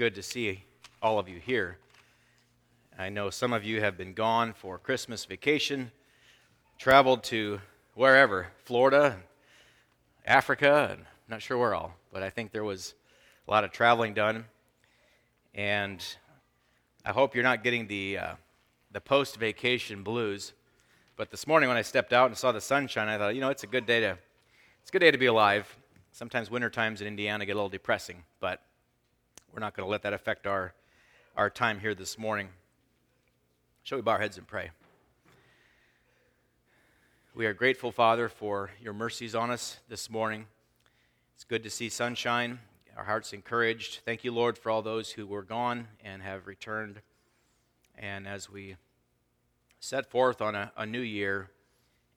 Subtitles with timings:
[0.00, 0.64] good to see
[1.02, 1.76] all of you here.
[2.98, 5.92] I know some of you have been gone for Christmas vacation,
[6.78, 7.60] traveled to
[7.92, 9.18] wherever, Florida,
[10.24, 12.94] Africa, and not sure where all, but I think there was
[13.46, 14.46] a lot of traveling done.
[15.54, 16.02] And
[17.04, 18.34] I hope you're not getting the, uh,
[18.92, 20.54] the post vacation blues.
[21.14, 23.50] But this morning when I stepped out and saw the sunshine, I thought, you know,
[23.50, 24.16] it's a good day to,
[24.80, 25.76] it's a good day to be alive.
[26.12, 28.62] Sometimes winter times in Indiana get a little depressing, but
[29.52, 30.72] we're not going to let that affect our,
[31.36, 32.48] our time here this morning.
[33.82, 34.70] Shall we bow our heads and pray?
[37.34, 40.46] We are grateful, Father, for your mercies on us this morning.
[41.34, 42.60] It's good to see sunshine,
[42.96, 44.00] our hearts encouraged.
[44.04, 47.00] Thank you, Lord, for all those who were gone and have returned.
[47.98, 48.76] And as we
[49.80, 51.50] set forth on a, a new year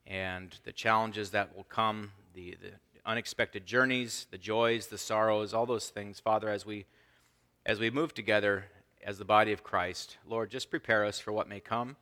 [0.06, 2.72] and the challenges that will come, the, the
[3.06, 6.86] unexpected journeys, the joys, the sorrows, all those things, Father, as we
[7.66, 8.66] as we move together
[9.06, 11.96] as the body of Christ, Lord, just prepare us for what may come.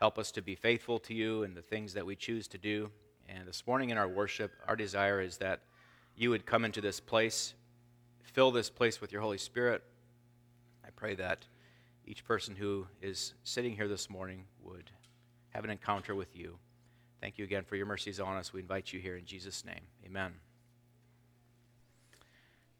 [0.00, 2.90] Help us to be faithful to you and the things that we choose to do.
[3.28, 5.60] And this morning in our worship, our desire is that
[6.16, 7.54] you would come into this place,
[8.22, 9.82] fill this place with your Holy Spirit.
[10.84, 11.46] I pray that
[12.06, 14.90] each person who is sitting here this morning would
[15.50, 16.58] have an encounter with you.
[17.20, 18.52] Thank you again for your mercies on us.
[18.52, 19.80] We invite you here in Jesus' name.
[20.04, 20.32] Amen.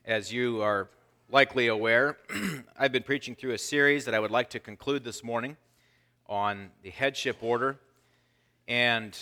[0.05, 0.91] As you are
[1.31, 2.19] likely aware,
[2.79, 5.57] I've been preaching through a series that I would like to conclude this morning
[6.27, 7.79] on the headship order.
[8.69, 9.17] And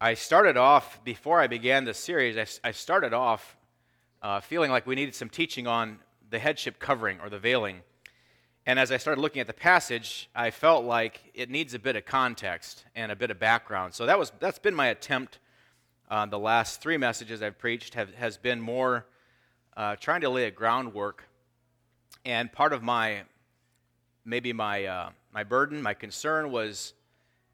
[0.00, 3.56] I started off, before I began the series, I, I started off
[4.22, 5.98] uh, feeling like we needed some teaching on
[6.30, 7.80] the headship covering or the veiling.
[8.66, 11.96] And as I started looking at the passage, I felt like it needs a bit
[11.96, 13.94] of context and a bit of background.
[13.94, 15.38] So that was, that's been my attempt.
[16.08, 19.06] Uh, the last three messages I've preached have, has been more
[19.76, 21.24] uh, trying to lay a groundwork.
[22.24, 23.22] And part of my,
[24.24, 26.94] maybe my, uh, my burden, my concern was,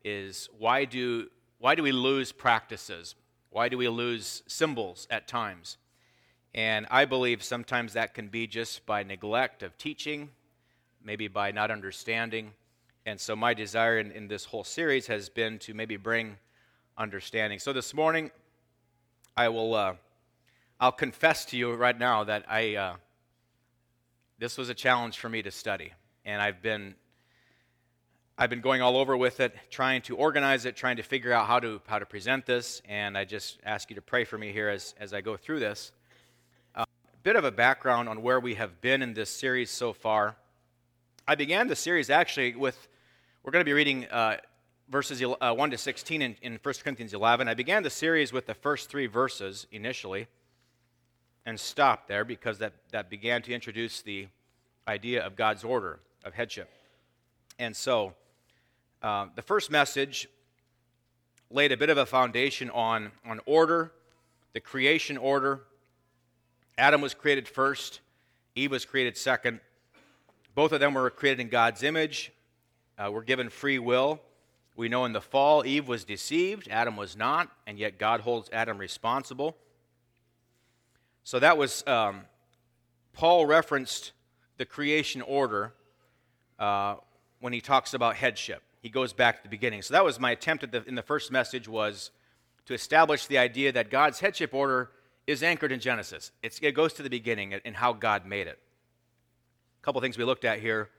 [0.05, 1.29] is why do,
[1.59, 3.15] why do we lose practices?
[3.51, 5.79] Why do we lose symbols at times?
[6.55, 10.31] And I believe sometimes that can be just by neglect of teaching,
[11.05, 12.53] maybe by not understanding.
[13.05, 16.39] And so my desire in, in this whole series has been to maybe bring
[16.99, 17.59] understanding.
[17.59, 18.31] So this morning,
[19.37, 19.95] I will uh,
[20.79, 22.97] I'll confess to you right now that I, uh,
[24.39, 25.93] this was a challenge for me to study.
[26.27, 26.95] And I've been,
[28.37, 31.47] I've been going all over with it, trying to organize it, trying to figure out
[31.47, 32.83] how to, how to present this.
[32.87, 35.61] And I just ask you to pray for me here as, as I go through
[35.61, 35.93] this.
[36.75, 36.85] A uh,
[37.23, 40.37] bit of a background on where we have been in this series so far.
[41.27, 42.87] I began the series actually with,
[43.43, 44.37] we're going to be reading uh,
[44.91, 47.49] verses uh, 1 to 16 in, in 1 Corinthians 11.
[47.49, 50.29] I began the series with the first three verses initially
[51.47, 54.27] and stopped there because that, that began to introduce the
[54.89, 56.69] idea of God's order of headship.
[57.59, 58.13] And so
[59.01, 60.29] uh, the first message
[61.51, 63.93] laid a bit of a foundation on, on order,
[64.53, 65.63] the creation order.
[66.77, 68.01] Adam was created first,
[68.57, 69.61] Eve was created second.
[70.55, 72.33] Both of them were created in God's image,
[72.99, 74.21] uh, were given free will.
[74.75, 78.51] We know in the fall, Eve was deceived, Adam was not, and yet God holds
[78.53, 79.57] Adam responsible.
[81.27, 82.21] So that was, um,
[83.13, 84.13] Paul referenced
[84.59, 85.75] the creation order
[86.57, 86.99] uh,
[87.41, 88.63] when he talks about headship.
[88.81, 89.83] He goes back to the beginning.
[89.83, 92.13] So that was my attempt the, in the first message was
[92.67, 94.93] to establish the idea that God's headship order
[95.27, 96.31] is anchored in Genesis.
[96.45, 98.61] It's, it goes to the beginning and how God made it.
[99.83, 100.91] A couple things we looked at here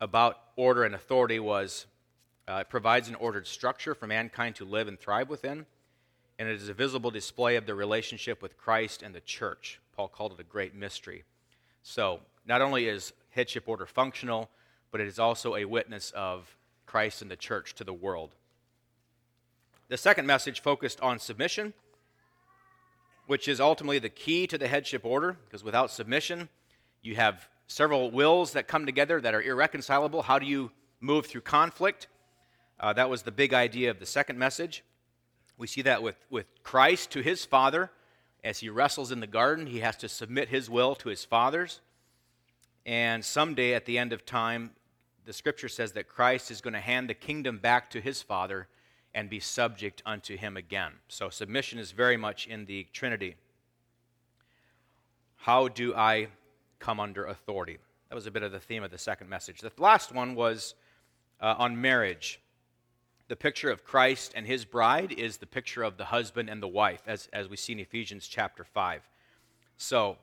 [0.00, 1.86] about order and authority was
[2.48, 5.66] uh, it provides an ordered structure for mankind to live and thrive within
[6.38, 9.80] and it is a visible display of the relationship with Christ and the church.
[9.94, 11.24] Paul called it a great mystery.
[11.82, 14.50] So, not only is headship order functional,
[14.90, 16.56] but it is also a witness of
[16.86, 18.34] Christ and the church to the world.
[19.88, 21.74] The second message focused on submission,
[23.26, 26.48] which is ultimately the key to the headship order, because without submission,
[27.02, 30.22] you have several wills that come together that are irreconcilable.
[30.22, 30.70] How do you
[31.00, 32.08] move through conflict?
[32.78, 34.82] Uh, that was the big idea of the second message.
[35.62, 37.92] We see that with, with Christ to his Father.
[38.42, 41.80] As he wrestles in the garden, he has to submit his will to his Father's.
[42.84, 44.72] And someday at the end of time,
[45.24, 48.66] the scripture says that Christ is going to hand the kingdom back to his Father
[49.14, 50.94] and be subject unto him again.
[51.06, 53.36] So submission is very much in the Trinity.
[55.36, 56.26] How do I
[56.80, 57.78] come under authority?
[58.08, 59.60] That was a bit of the theme of the second message.
[59.60, 60.74] The last one was
[61.40, 62.40] uh, on marriage
[63.32, 66.68] the picture of Christ and his bride is the picture of the husband and the
[66.68, 69.08] wife, as, as we see in Ephesians chapter 5.
[69.78, 70.18] So,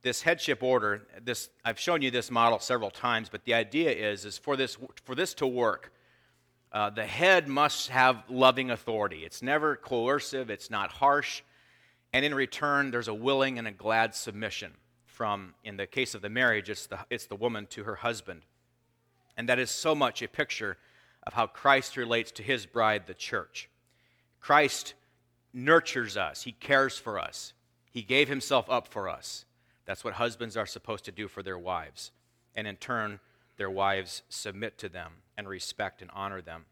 [0.00, 4.24] this headship order, this, I've shown you this model several times, but the idea is,
[4.24, 5.92] is for, this, for this to work,
[6.72, 9.26] uh, the head must have loving authority.
[9.26, 11.42] It's never coercive, it's not harsh,
[12.14, 14.72] and in return, there's a willing and a glad submission
[15.04, 18.40] from, in the case of the marriage, it's the, it's the woman to her husband.
[19.36, 20.78] And that is so much a picture
[21.26, 23.68] of how Christ relates to his bride, the church.
[24.40, 24.94] Christ
[25.52, 27.54] nurtures us, he cares for us,
[27.90, 29.44] he gave himself up for us.
[29.86, 32.10] That's what husbands are supposed to do for their wives.
[32.54, 33.20] And in turn,
[33.56, 36.64] their wives submit to them and respect and honor them.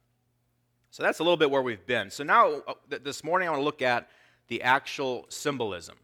[0.90, 2.10] So that's a little bit where we've been.
[2.10, 4.08] So now, uh, this morning, I want to look at
[4.48, 5.96] the actual symbolism.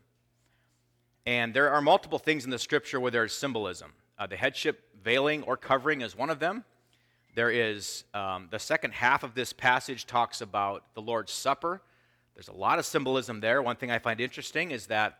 [1.26, 3.92] And there are multiple things in the scripture where there's symbolism.
[4.18, 6.64] Uh, the headship veiling or covering is one of them.
[7.34, 11.82] There is um, the second half of this passage talks about the Lord's Supper.
[12.34, 13.62] There's a lot of symbolism there.
[13.62, 15.18] One thing I find interesting is that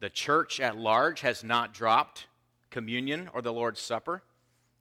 [0.00, 2.26] the church at large has not dropped
[2.70, 4.22] communion or the Lord's Supper.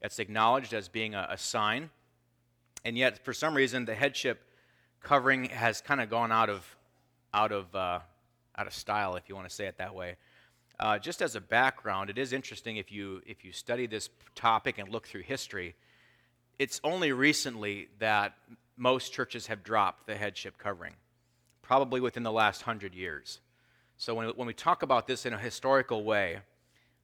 [0.01, 1.89] It's acknowledged as being a, a sign.
[2.85, 4.41] And yet, for some reason, the headship
[5.01, 6.75] covering has kind of gone out of,
[7.33, 7.99] out, of, uh,
[8.57, 10.15] out of style, if you want to say it that way.
[10.79, 14.77] Uh, just as a background, it is interesting if you, if you study this topic
[14.77, 15.75] and look through history,
[16.59, 18.33] it's only recently that
[18.75, 20.93] most churches have dropped the headship covering,
[21.61, 23.39] probably within the last hundred years.
[23.97, 26.39] So when, when we talk about this in a historical way,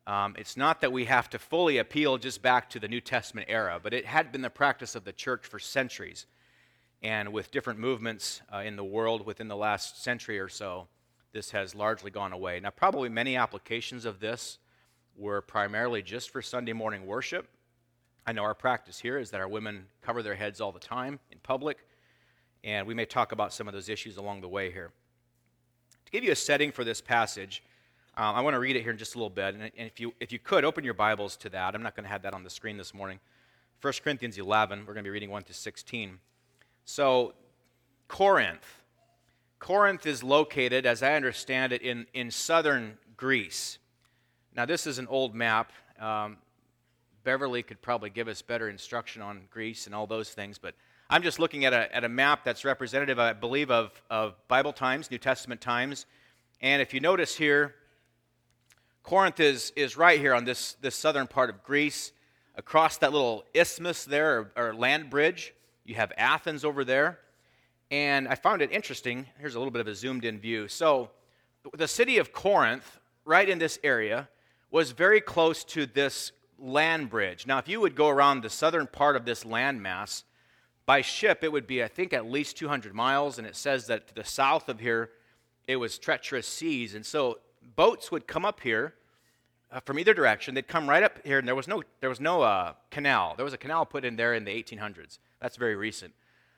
[0.05, 3.47] um, it's not that we have to fully appeal just back to the New Testament
[3.49, 6.25] era, but it had been the practice of the church for centuries.
[7.01, 10.87] And with different movements uh, in the world within the last century or so,
[11.31, 12.59] this has largely gone away.
[12.59, 14.59] Now, probably many applications of this
[15.15, 17.47] were primarily just for Sunday morning worship.
[18.25, 21.19] I know our practice here is that our women cover their heads all the time
[21.31, 21.85] in public,
[22.63, 24.91] and we may talk about some of those issues along the way here
[26.05, 27.63] To give you a setting for this passage,
[28.15, 29.55] um, I want to read it here in just a little bit.
[29.55, 31.75] And, if, you, if you could, open your Bibles to that.
[31.75, 33.19] I'm not going to have that on the screen this morning.
[33.81, 36.19] 1 Corinthians 11, we're going to be reading 1 to 16.
[36.85, 37.33] So,
[38.07, 38.81] Corinth.
[39.59, 43.79] Corinth is located, as I understand it, in, in southern Greece.
[44.55, 45.73] Now, this is an old map.
[45.99, 46.37] Um,
[47.23, 50.75] Beverly could probably give us better instruction on Greece and all those things, but
[51.09, 54.73] I'm just looking at a, at a map that's representative, I believe, of, of Bible
[54.73, 56.05] times, New Testament times.
[56.61, 57.75] And if you notice here,
[59.03, 62.13] Corinth is, is right here on this, this southern part of Greece.
[62.55, 65.53] Across that little isthmus there, or, or land bridge,
[65.85, 67.19] you have Athens over there.
[67.91, 69.27] And I found it interesting.
[69.39, 70.67] Here's a little bit of a zoomed in view.
[70.67, 71.11] So,
[71.77, 74.29] the city of Corinth, right in this area,
[74.71, 77.45] was very close to this land bridge.
[77.45, 80.23] Now, if you would go around the southern part of this landmass,
[80.85, 84.07] by ship, it would be, I think, at least 200 miles, and it says that
[84.07, 85.11] to the south of here,
[85.67, 86.93] it was treacherous seas.
[86.93, 87.39] And so
[87.75, 88.93] boats would come up here
[89.71, 90.53] uh, from either direction.
[90.53, 93.33] They'd come right up here, and there was no, there was no uh, canal.
[93.35, 95.19] There was a canal put in there in the 1800s.
[95.41, 96.13] That's very recent.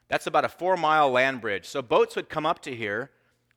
[0.07, 1.65] That's about a four mile land bridge.
[1.65, 3.11] So boats would come up to here.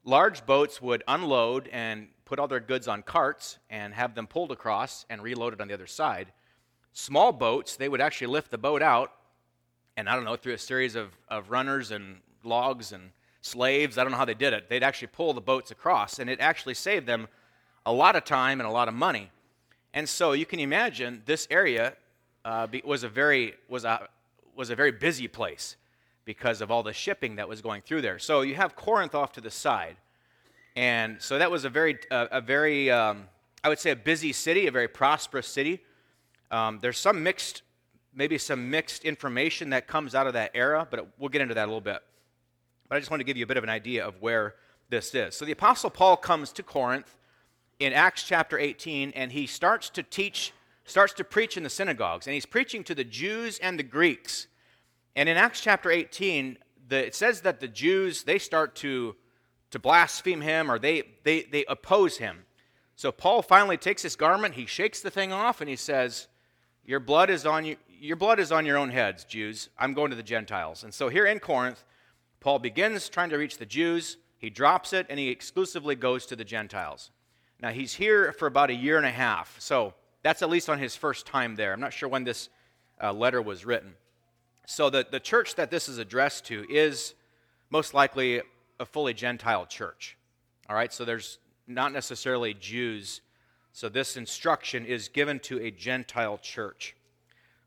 [0.05, 4.53] Large boats would unload and put all their goods on carts and have them pulled
[4.53, 6.33] across and reloaded on the other side.
[6.93, 9.13] Small boats, they would actually lift the boat out
[9.99, 13.11] and I don't know, through a series of, of runners and logs and
[13.41, 16.31] slaves, I don't know how they did it, they'd actually pull the boats across, and
[16.31, 17.27] it actually saved them
[17.85, 19.33] a lot of time and a lot of money.
[19.93, 21.95] And so you can imagine this area
[22.45, 24.09] uh, was, a very, was, a,
[24.55, 25.75] was a very busy place
[26.25, 28.21] because of all the shipping that was going through there.
[28.21, 29.97] So you have Corinth off to the side.
[30.79, 33.25] And so that was a very, uh, a very um,
[33.65, 35.81] I would say, a busy city, a very prosperous city.
[36.53, 37.63] Um, there's some mixed
[38.15, 41.65] maybe some mixed information that comes out of that era, but we'll get into that
[41.65, 42.01] a little bit.
[42.89, 44.55] But I just want to give you a bit of an idea of where
[44.89, 45.35] this is.
[45.35, 47.17] So the Apostle Paul comes to Corinth
[47.81, 50.53] in Acts chapter 18, and he starts to teach,
[50.85, 54.47] starts to preach in the synagogues, and he's preaching to the Jews and the Greeks.
[55.17, 56.57] And in Acts chapter 18,
[56.89, 59.17] the, it says that the Jews, they start to,
[59.71, 62.45] to blaspheme him or they, they, they oppose him.
[62.97, 66.27] So Paul finally takes his garment, he shakes the thing off, and he says,
[66.85, 69.69] Your blood is on you, your blood is on your own heads, Jews.
[69.79, 70.85] I'm going to the Gentiles.
[70.85, 71.85] And so here in Corinth,
[72.41, 74.17] Paul begins trying to reach the Jews.
[74.39, 77.11] He drops it and he exclusively goes to the Gentiles.
[77.61, 79.57] Now, he's here for about a year and a half.
[79.61, 81.73] So that's at least on his first time there.
[81.73, 82.49] I'm not sure when this
[83.03, 83.95] uh, letter was written.
[84.67, 87.15] So the, the church that this is addressed to is
[87.71, 88.43] most likely
[88.81, 90.17] a fully Gentile church.
[90.69, 93.21] All right, so there's not necessarily Jews.
[93.73, 96.97] So this instruction is given to a Gentile church.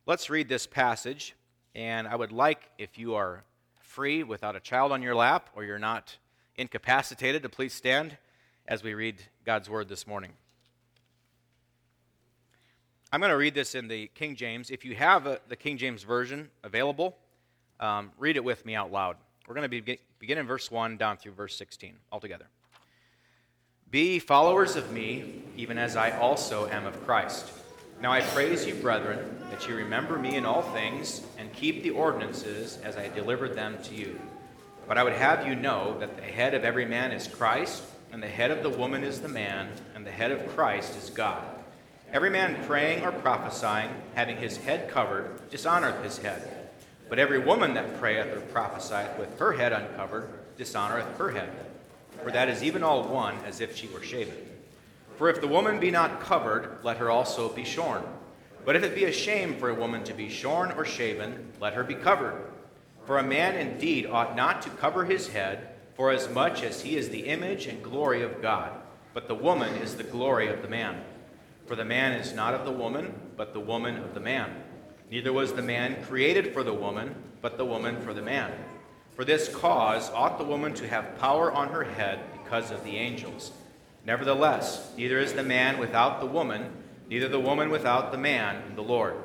[0.06, 1.36] Let's read this passage,
[1.76, 3.44] and I would like, if you are
[3.80, 6.18] free without a child on your lap or you're not
[6.56, 8.18] incapacitated, to please stand
[8.68, 10.32] as we read God's word this morning.
[13.12, 14.72] I'm going to read this in the King James.
[14.72, 17.18] If you have a, the King James Version available,
[17.80, 19.18] um, read it with me out loud.
[19.48, 22.46] We're going to be, begin in verse 1 down through verse 16 altogether.
[23.90, 27.52] Be followers of me, even as I also am of Christ.
[28.02, 31.90] Now I praise you, brethren, that you remember me in all things and keep the
[31.90, 34.20] ordinances as I delivered them to you.
[34.88, 38.24] But I would have you know that the head of every man is Christ, and
[38.24, 41.44] the head of the woman is the man, and the head of Christ is God.
[42.14, 46.61] Every man praying or prophesying, having his head covered, dishonoreth his head.
[47.12, 51.52] But every woman that prayeth or prophesieth with her head uncovered, dishonoreth her head.
[52.24, 54.38] For that is even all one as if she were shaven.
[55.18, 58.02] For if the woman be not covered, let her also be shorn.
[58.64, 61.74] But if it be a shame for a woman to be shorn or shaven, let
[61.74, 62.46] her be covered.
[63.06, 66.96] For a man indeed ought not to cover his head, for as much as he
[66.96, 68.72] is the image and glory of God,
[69.14, 71.04] but the woman is the glory of the man.
[71.66, 74.64] For the man is not of the woman, but the woman of the man.
[75.12, 78.54] Neither was the man created for the woman, but the woman for the man.
[79.14, 82.96] For this cause ought the woman to have power on her head because of the
[82.96, 83.52] angels.
[84.06, 86.72] Nevertheless, neither is the man without the woman,
[87.10, 89.16] neither the woman without the man in the Lord.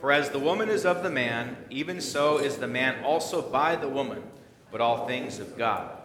[0.00, 3.76] For as the woman is of the man, even so is the man also by
[3.76, 4.24] the woman,
[4.72, 5.98] but all things of God.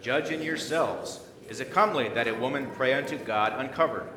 [0.00, 1.18] Judge in yourselves.
[1.48, 4.08] Is it comely that a woman pray unto God uncovered?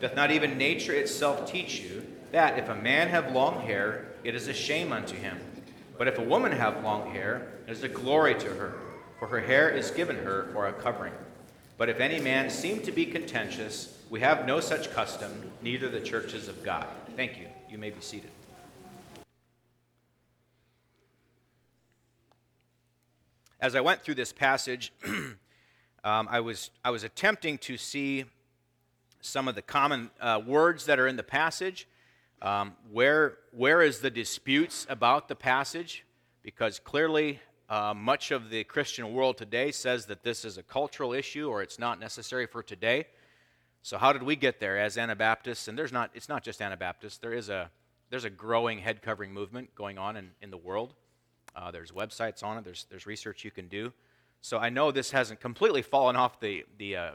[0.00, 4.34] Doth not even nature itself teach you that if a man have long hair, it
[4.34, 5.38] is a shame unto him?
[5.98, 8.74] But if a woman have long hair, it is a glory to her,
[9.18, 11.12] for her hair is given her for a covering.
[11.76, 15.30] But if any man seem to be contentious, we have no such custom,
[15.62, 16.86] neither the churches of God.
[17.16, 17.46] Thank you.
[17.68, 18.30] You may be seated.
[23.60, 25.36] As I went through this passage, um,
[26.30, 28.24] I, was, I was attempting to see
[29.20, 31.86] some of the common uh, words that are in the passage.
[32.42, 36.06] Um, where, where is the disputes about the passage?
[36.42, 41.12] Because clearly, uh, much of the Christian world today says that this is a cultural
[41.12, 43.06] issue or it's not necessary for today.
[43.82, 45.68] So, how did we get there as Anabaptists?
[45.68, 47.70] And there's not, it's not just Anabaptists, there is a,
[48.08, 50.94] there's a growing head covering movement going on in, in the world.
[51.54, 53.92] Uh, there's websites on it, there's, there's research you can do.
[54.40, 57.10] So, I know this hasn't completely fallen off the, the, uh,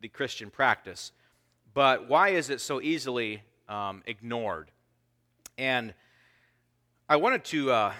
[0.00, 1.12] the Christian practice.
[1.74, 4.70] But why is it so easily um, ignored?
[5.58, 5.94] And
[7.08, 7.92] I wanted to uh,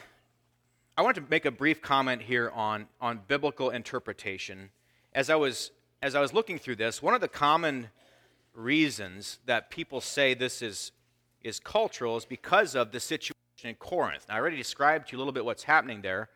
[0.97, 4.71] I wanted to make a brief comment here on on biblical interpretation.
[5.15, 7.89] As I was as I was looking through this, one of the common
[8.55, 10.93] reasons that people say this is
[11.41, 14.27] is cultural is because of the situation in Corinth.
[14.29, 16.29] Now, I already described to you a little bit what's happening there,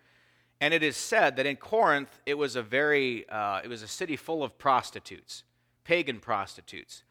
[0.60, 3.88] and it is said that in Corinth it was a very uh, it was a
[3.88, 5.44] city full of prostitutes,
[5.84, 7.02] pagan prostitutes.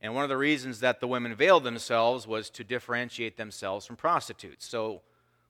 [0.00, 3.96] And one of the reasons that the women veiled themselves was to differentiate themselves from
[3.96, 4.66] prostitutes.
[4.66, 5.02] So,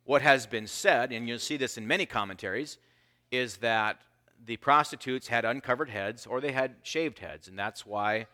[0.04, 2.78] what has been said, and you'll see this in many commentaries,
[3.32, 4.00] is that
[4.44, 7.48] the prostitutes had uncovered heads or they had shaved heads.
[7.48, 8.26] And that's why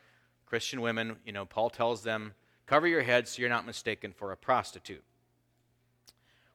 [0.44, 2.34] Christian women, you know, Paul tells them,
[2.66, 5.02] cover your head so you're not mistaken for a prostitute.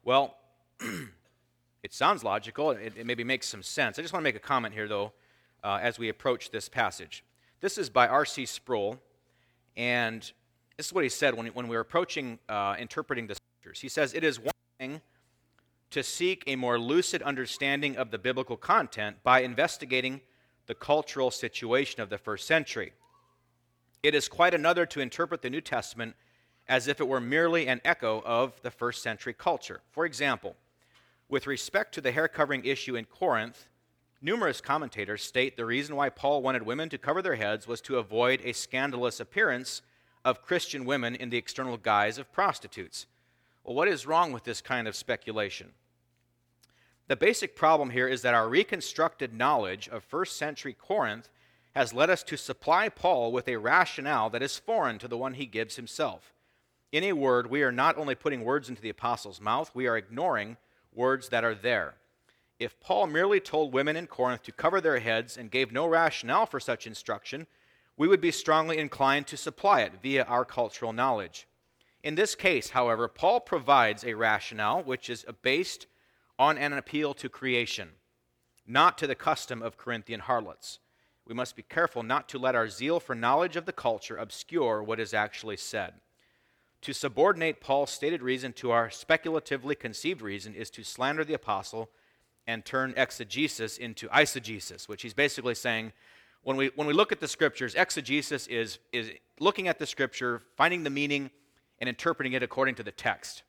[0.04, 0.36] Well,
[1.82, 2.70] it sounds logical.
[2.70, 3.98] It, it, maybe makes some sense.
[3.98, 5.12] I just want to make a comment here, though,
[5.64, 7.24] uh, as we approach this passage.
[7.60, 8.46] This is by R.C.
[8.46, 9.00] Sproul.
[9.78, 10.20] And
[10.76, 13.80] this is what he said when, when we were approaching uh, interpreting the scriptures.
[13.80, 15.00] He says, It is one thing
[15.90, 20.20] to seek a more lucid understanding of the biblical content by investigating
[20.66, 22.92] the cultural situation of the first century.
[24.02, 26.14] It is quite another to interpret the New Testament
[26.68, 29.80] as if it were merely an echo of the first century culture.
[29.92, 30.56] For example,
[31.28, 33.68] with respect to the hair covering issue in Corinth,
[34.20, 37.98] Numerous commentators state the reason why Paul wanted women to cover their heads was to
[37.98, 39.80] avoid a scandalous appearance
[40.24, 43.06] of Christian women in the external guise of prostitutes.
[43.62, 45.72] Well, what is wrong with this kind of speculation?
[47.06, 51.28] The basic problem here is that our reconstructed knowledge of first century Corinth
[51.76, 55.34] has led us to supply Paul with a rationale that is foreign to the one
[55.34, 56.34] he gives himself.
[56.90, 59.96] In a word, we are not only putting words into the apostle's mouth, we are
[59.96, 60.56] ignoring
[60.92, 61.94] words that are there.
[62.58, 66.46] If Paul merely told women in Corinth to cover their heads and gave no rationale
[66.46, 67.46] for such instruction,
[67.96, 71.46] we would be strongly inclined to supply it via our cultural knowledge.
[72.02, 75.86] In this case, however, Paul provides a rationale which is based
[76.38, 77.90] on an appeal to creation,
[78.66, 80.78] not to the custom of Corinthian harlots.
[81.26, 84.82] We must be careful not to let our zeal for knowledge of the culture obscure
[84.82, 85.94] what is actually said.
[86.82, 91.90] To subordinate Paul's stated reason to our speculatively conceived reason is to slander the apostle
[92.48, 95.92] and turn exegesis into eisegesis, which he's basically saying
[96.42, 100.40] when we, when we look at the scriptures, exegesis is, is looking at the scripture,
[100.56, 101.30] finding the meaning
[101.78, 103.42] and interpreting it according to the text.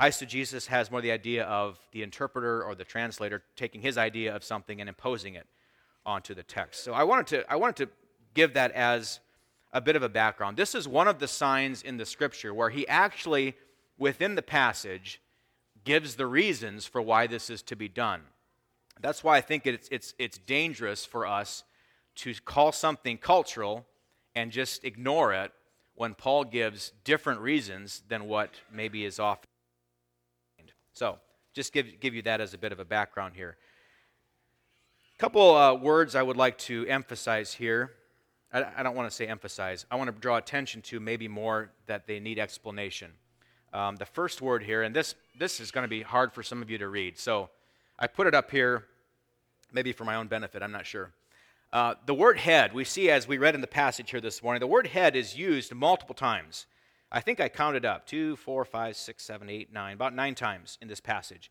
[0.00, 4.44] Eisegesis has more the idea of the interpreter or the translator taking his idea of
[4.44, 5.48] something and imposing it
[6.06, 6.84] onto the text.
[6.84, 7.88] So I wanted to, I wanted to
[8.34, 9.18] give that as
[9.72, 10.56] a bit of a background.
[10.56, 13.54] This is one of the signs in the scripture where he actually,
[13.98, 15.20] within the passage,
[15.82, 18.22] gives the reasons for why this is to be done.
[19.00, 21.64] That's why I think it's, it's, it's dangerous for us
[22.16, 23.86] to call something cultural
[24.34, 25.52] and just ignore it
[25.94, 29.48] when Paul gives different reasons than what maybe is often.
[30.92, 31.18] So,
[31.54, 33.56] just give, give you that as a bit of a background here.
[35.16, 37.92] A couple uh, words I would like to emphasize here.
[38.52, 41.70] I, I don't want to say emphasize, I want to draw attention to maybe more
[41.86, 43.12] that they need explanation.
[43.72, 46.62] Um, the first word here, and this, this is going to be hard for some
[46.62, 47.50] of you to read, so
[47.98, 48.84] I put it up here
[49.74, 51.12] maybe for my own benefit, I'm not sure.
[51.72, 54.60] Uh, the word head, we see as we read in the passage here this morning,
[54.60, 56.66] the word head is used multiple times.
[57.10, 60.78] I think I counted up two, four, five, six, seven, eight, nine, about nine times
[60.80, 61.50] in this passage.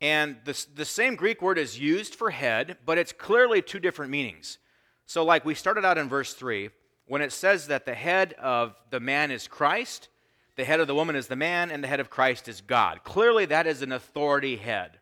[0.00, 4.10] And the, the same Greek word is used for head, but it's clearly two different
[4.10, 4.58] meanings.
[5.06, 6.70] So, like we started out in verse 3,
[7.06, 10.08] when it says that the head of the man is Christ,
[10.56, 13.04] the head of the woman is the man, and the head of Christ is God.
[13.04, 14.98] Clearly, that is an authority head.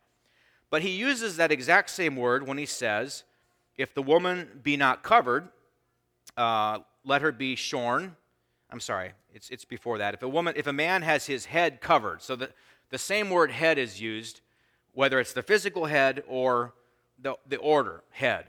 [0.72, 3.24] But he uses that exact same word when he says,
[3.76, 5.50] If the woman be not covered,
[6.34, 8.16] uh, let her be shorn.
[8.70, 10.14] I'm sorry, it's, it's before that.
[10.14, 12.48] If a woman, if a man has his head covered, so the,
[12.88, 14.40] the same word head is used,
[14.92, 16.72] whether it's the physical head or
[17.20, 18.46] the, the order head.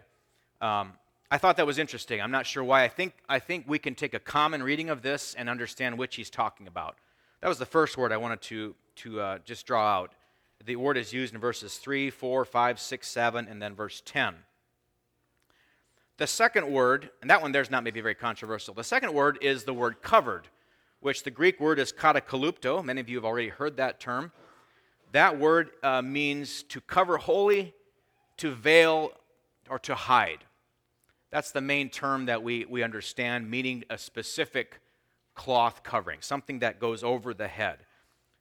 [0.61, 0.93] Um,
[1.29, 2.21] I thought that was interesting.
[2.21, 2.85] I'm not sure why.
[2.85, 6.15] I think, I think we can take a common reading of this and understand which
[6.15, 6.95] he's talking about.
[7.41, 10.13] That was the first word I wanted to, to uh, just draw out.
[10.65, 14.35] The word is used in verses 3, 4, 5, 6, 7, and then verse 10.
[16.17, 18.73] The second word, and that one there's not maybe very controversial.
[18.73, 20.47] The second word is the word covered,
[21.01, 22.83] which the Greek word is katakalupto.
[22.83, 24.31] Many of you have already heard that term.
[25.11, 27.73] That word uh, means to cover wholly,
[28.37, 29.11] to veil,
[29.69, 30.45] or to hide.
[31.29, 34.79] That's the main term that we, we understand, meaning a specific
[35.33, 37.79] cloth covering, something that goes over the head.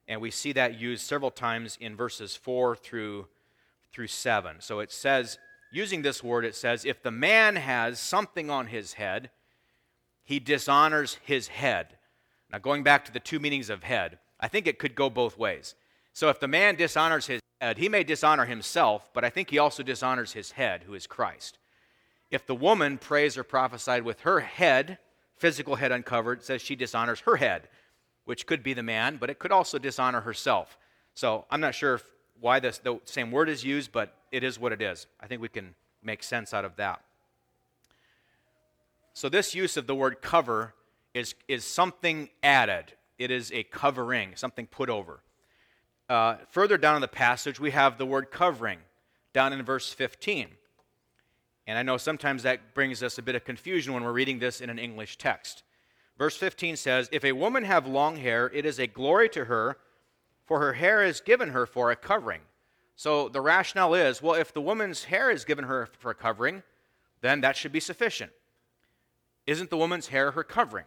[0.08, 3.28] And we see that used several times in verses 4 through,
[3.92, 4.56] through 7.
[4.60, 5.38] So it says,
[5.70, 9.30] using this word, it says, if the man has something on his head,
[10.24, 11.96] he dishonors his head.
[12.50, 15.38] Now, going back to the two meanings of head, I think it could go both
[15.38, 15.74] ways.
[16.12, 19.58] So if the man dishonors his head, he may dishonor himself, but I think he
[19.58, 21.58] also dishonors his head, who is Christ.
[22.30, 24.98] If the woman prays or prophesied with her head,
[25.36, 27.68] physical head uncovered, says she dishonors her head,
[28.24, 30.78] which could be the man, but it could also dishonor herself.
[31.14, 32.00] So I'm not sure
[32.40, 35.06] why this, the same word is used, but it is what it is.
[35.20, 37.02] I think we can make sense out of that.
[39.14, 40.74] So this use of the word cover
[41.14, 42.94] is, is something added.
[43.18, 45.22] It is a covering, something put over.
[46.08, 48.78] Uh, further down in the passage, we have the word covering
[49.32, 50.48] down in verse 15.
[51.66, 54.60] And I know sometimes that brings us a bit of confusion when we're reading this
[54.60, 55.62] in an English text.
[56.18, 59.78] Verse 15 says, If a woman have long hair, it is a glory to her,
[60.44, 62.42] for her hair is given her for a covering.
[62.96, 66.62] So the rationale is well, if the woman's hair is given her for a covering,
[67.20, 68.32] then that should be sufficient.
[69.46, 70.84] Isn't the woman's hair her covering?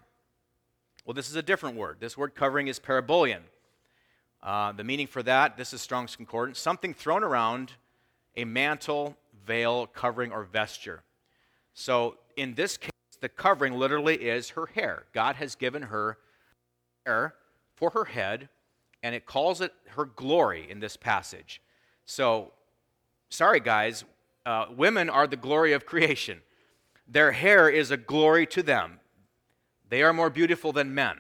[1.06, 1.98] Well, this is a different word.
[2.00, 3.42] This word covering is parabolion.
[4.42, 7.74] Uh, the meaning for that, this is Strong's Concordance, something thrown around
[8.38, 11.04] a mantle, veil, covering, or vesture.
[11.74, 15.06] So in this case, the covering literally is her hair.
[15.14, 16.18] God has given her
[17.06, 17.36] hair
[17.76, 18.50] for her head,
[19.04, 21.62] and it calls it her glory in this passage.
[22.06, 22.52] So,
[23.30, 24.04] sorry guys,
[24.46, 26.42] uh, women are the glory of creation.
[27.08, 29.00] Their hair is a glory to them.
[29.90, 31.18] They are more beautiful than men.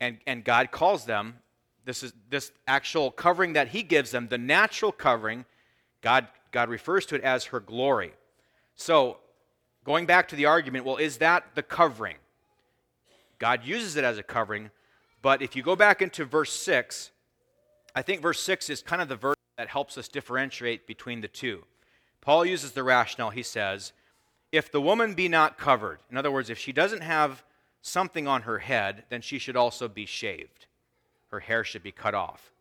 [0.00, 1.36] And, and God calls them
[1.84, 5.44] this is this actual covering that he gives them, the natural covering,
[6.02, 8.12] God, God refers to it as her glory.
[8.76, 9.18] So,
[9.90, 12.14] going back to the argument, well, is that the covering?
[13.40, 14.70] God uses it as a covering,
[15.20, 17.10] but if you go back into verse 6,
[17.96, 21.26] I think verse 6 is kind of the verse that helps us differentiate between the
[21.26, 21.64] two.
[22.20, 23.92] Paul uses the rationale, he says,
[24.52, 27.42] if the woman be not covered, in other words, if she doesn't have
[27.82, 30.66] something on her head, then she should also be shaved
[31.30, 32.52] her hair should be cut off.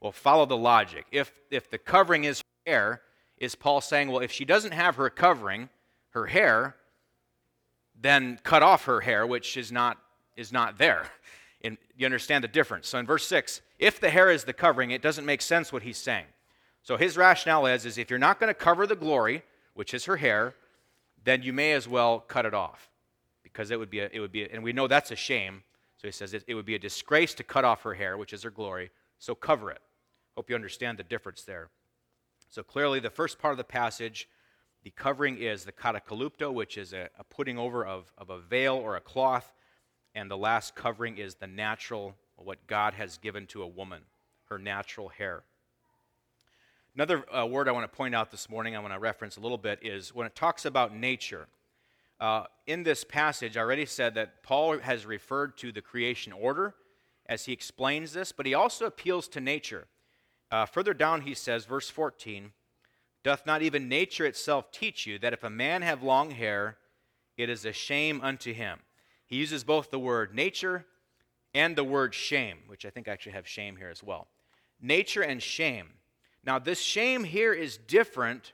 [0.00, 1.06] Well, follow the logic.
[1.12, 3.02] If, if the covering is hair,
[3.38, 5.68] is Paul saying, well, if she doesn't have her covering,
[6.12, 6.76] her hair,
[8.00, 9.98] then cut off her hair, which is not,
[10.36, 11.10] is not there.
[11.64, 12.88] And you understand the difference.
[12.88, 15.82] So in verse 6, if the hair is the covering, it doesn't make sense what
[15.82, 16.26] he's saying.
[16.82, 19.42] So his rationale is, is if you're not going to cover the glory,
[19.74, 20.54] which is her hair,
[21.24, 22.90] then you may as well cut it off
[23.42, 25.62] because it would be a, it would be a, and we know that's a shame
[25.96, 28.32] So he says it, it would be a disgrace to cut off her hair, which
[28.32, 29.80] is her glory, so cover it.
[30.36, 31.68] Hope you understand the difference there.
[32.48, 34.28] So clearly, the first part of the passage,
[34.82, 38.74] the covering is the katakalupto, which is a, a putting over of, of a veil
[38.74, 39.52] or a cloth.
[40.14, 44.02] And the last covering is the natural, what God has given to a woman,
[44.48, 45.44] her natural hair.
[46.94, 49.40] Another uh, word I want to point out this morning, I want to reference a
[49.40, 51.46] little bit, is when it talks about nature.
[52.20, 56.74] Uh, in this passage, I already said that Paul has referred to the creation order
[57.26, 59.86] as he explains this, but he also appeals to nature.
[60.50, 62.52] Uh, further down, he says, verse 14,
[63.24, 66.76] Doth not even nature itself teach you that if a man have long hair,
[67.36, 68.80] it is a shame unto him?
[69.26, 70.86] He uses both the word nature
[71.54, 74.28] and the word shame, which I think I actually have shame here as well.
[74.80, 75.88] Nature and shame.
[76.44, 78.52] Now, this shame here is different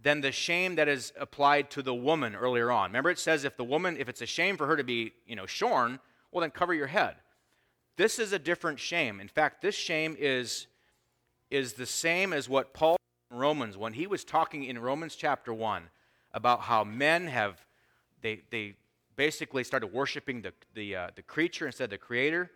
[0.00, 2.90] than the shame that is applied to the woman earlier on.
[2.90, 5.34] Remember, it says if the woman, if it's a shame for her to be, you
[5.34, 5.98] know, shorn,
[6.30, 7.16] well, then cover your head.
[7.96, 9.20] This is a different shame.
[9.20, 10.68] In fact, this shame is,
[11.50, 12.97] is the same as what Paul
[13.38, 15.84] Romans, when he was talking in Romans chapter 1
[16.32, 17.64] about how men have,
[18.22, 18.74] they, they
[19.16, 22.50] basically started worshiping the, the, uh, the creature instead of the creator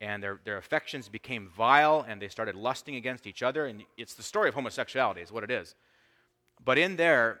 [0.00, 3.66] and their, their affections became vile and they started lusting against each other.
[3.66, 5.74] And it's the story of homosexuality, is what it is.
[6.64, 7.40] But in there,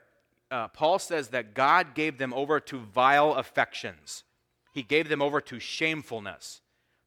[0.50, 4.24] uh, Paul says that God gave them over to vile affections,
[4.72, 6.60] he gave them over to shamefulness.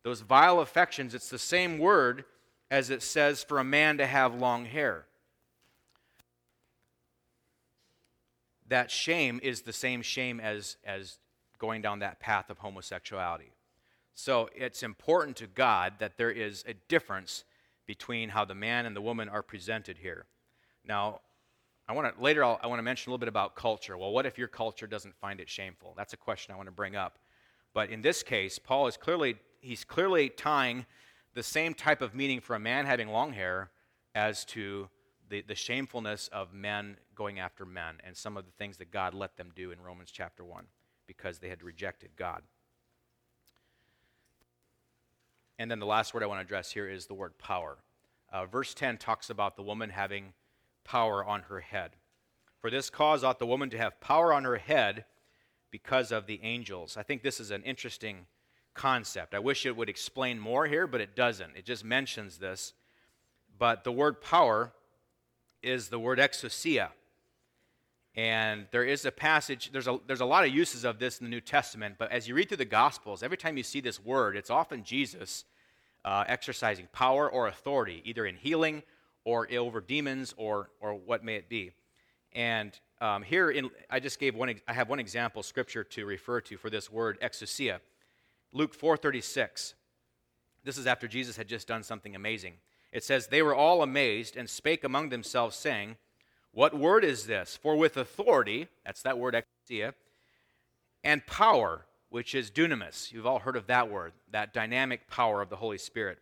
[0.03, 2.23] Those vile affections, it's the same word
[2.69, 5.06] as it says for a man to have long hair.
[8.67, 11.19] That shame is the same shame as, as
[11.57, 13.51] going down that path of homosexuality.
[14.13, 17.43] So it's important to God that there is a difference
[17.85, 20.25] between how the man and the woman are presented here.
[20.83, 21.21] Now,
[21.87, 23.97] I want to later I'll, I want to mention a little bit about culture.
[23.97, 25.93] Well, what if your culture doesn't find it shameful?
[25.95, 27.17] That's a question I want to bring up.
[27.73, 30.85] But in this case, Paul is clearly he's clearly tying
[31.33, 33.69] the same type of meaning for a man having long hair
[34.15, 34.89] as to
[35.29, 39.13] the, the shamefulness of men going after men and some of the things that God
[39.13, 40.65] let them do in Romans chapter 1
[41.07, 42.43] because they had rejected God.
[45.59, 47.77] And then the last word I want to address here is the word power.
[48.31, 50.33] Uh, verse 10 talks about the woman having
[50.83, 51.91] power on her head.
[52.59, 55.05] For this cause ought the woman to have power on her head
[55.71, 56.97] because of the angels.
[56.97, 58.27] I think this is an interesting
[58.73, 59.33] concept.
[59.33, 61.55] I wish it would explain more here, but it doesn't.
[61.55, 62.73] It just mentions this.
[63.57, 64.73] But the word power
[65.63, 66.89] is the word exousia.
[68.17, 71.27] And there is a passage, there's a, there's a lot of uses of this in
[71.27, 74.03] the New Testament, but as you read through the Gospels, every time you see this
[74.03, 75.45] word, it's often Jesus
[76.03, 78.81] uh, exercising power or authority, either in healing
[79.23, 81.71] or over demons or, or what may it be.
[82.33, 86.41] And um, here, in, I just gave one, I have one example scripture to refer
[86.41, 87.79] to for this word, exousia.
[88.51, 89.75] Luke 4.36.
[90.63, 92.53] This is after Jesus had just done something amazing.
[92.91, 95.97] It says, They were all amazed and spake among themselves, saying,
[96.57, 97.55] what word is this?
[97.55, 99.93] For with authority, that's that word exousia,
[101.03, 103.11] and power, which is dunamis.
[103.11, 106.17] You've all heard of that word, that dynamic power of the Holy Spirit.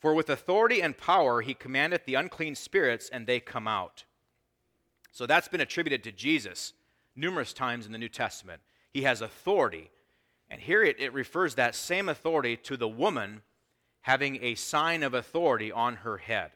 [0.00, 4.02] For with authority and power he commandeth the unclean spirits, and they come out.
[5.12, 6.72] So that's been attributed to Jesus
[7.14, 8.62] numerous times in the New Testament.
[8.92, 9.92] He has authority.
[10.50, 13.42] And here it, it refers that same authority to the woman
[14.00, 16.50] having a sign of authority on her head.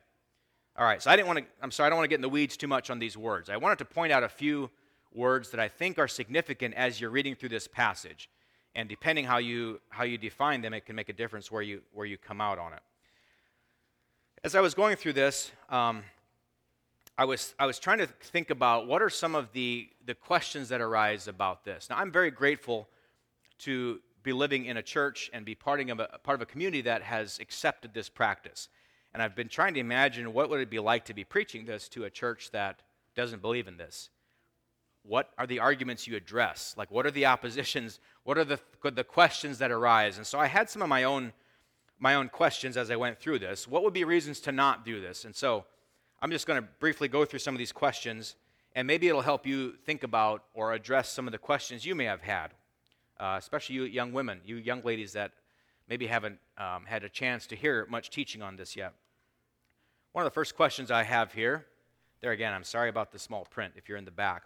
[0.83, 2.23] All right, so I didn't want to, I'm sorry, I don't want to get in
[2.23, 3.49] the weeds too much on these words.
[3.49, 4.68] I wanted to point out a few
[5.14, 8.29] words that I think are significant as you're reading through this passage.
[8.75, 11.83] And depending how you, how you define them, it can make a difference where you,
[11.92, 12.81] where you come out on it.
[14.42, 16.03] As I was going through this, um,
[17.16, 20.68] I, was, I was trying to think about what are some of the, the questions
[20.71, 21.90] that arise about this.
[21.90, 22.88] Now, I'm very grateful
[23.61, 26.81] to be living in a church and be part of a, part of a community
[26.81, 28.68] that has accepted this practice.
[29.12, 31.88] And I've been trying to imagine what would it be like to be preaching this
[31.90, 32.81] to a church that
[33.14, 34.11] doesn't believe in this.
[35.03, 36.75] What are the arguments you address?
[36.79, 37.98] Like, what are the oppositions?
[38.25, 40.16] What are the, the questions that arise?
[40.16, 41.33] And so I had some of my own,
[41.98, 43.66] my own questions as I went through this.
[43.66, 45.25] What would be reasons to not do this?
[45.25, 45.64] And so
[46.22, 48.37] I'm just going to briefly go through some of these questions,
[48.77, 52.05] and maybe it'll help you think about or address some of the questions you may
[52.05, 52.55] have had,
[53.18, 55.33] uh, especially you young women, you young ladies that
[55.92, 58.94] maybe haven't um, had a chance to hear much teaching on this yet.
[60.12, 61.66] One of the first questions I have here,
[62.22, 64.44] there again, I'm sorry about the small print if you're in the back.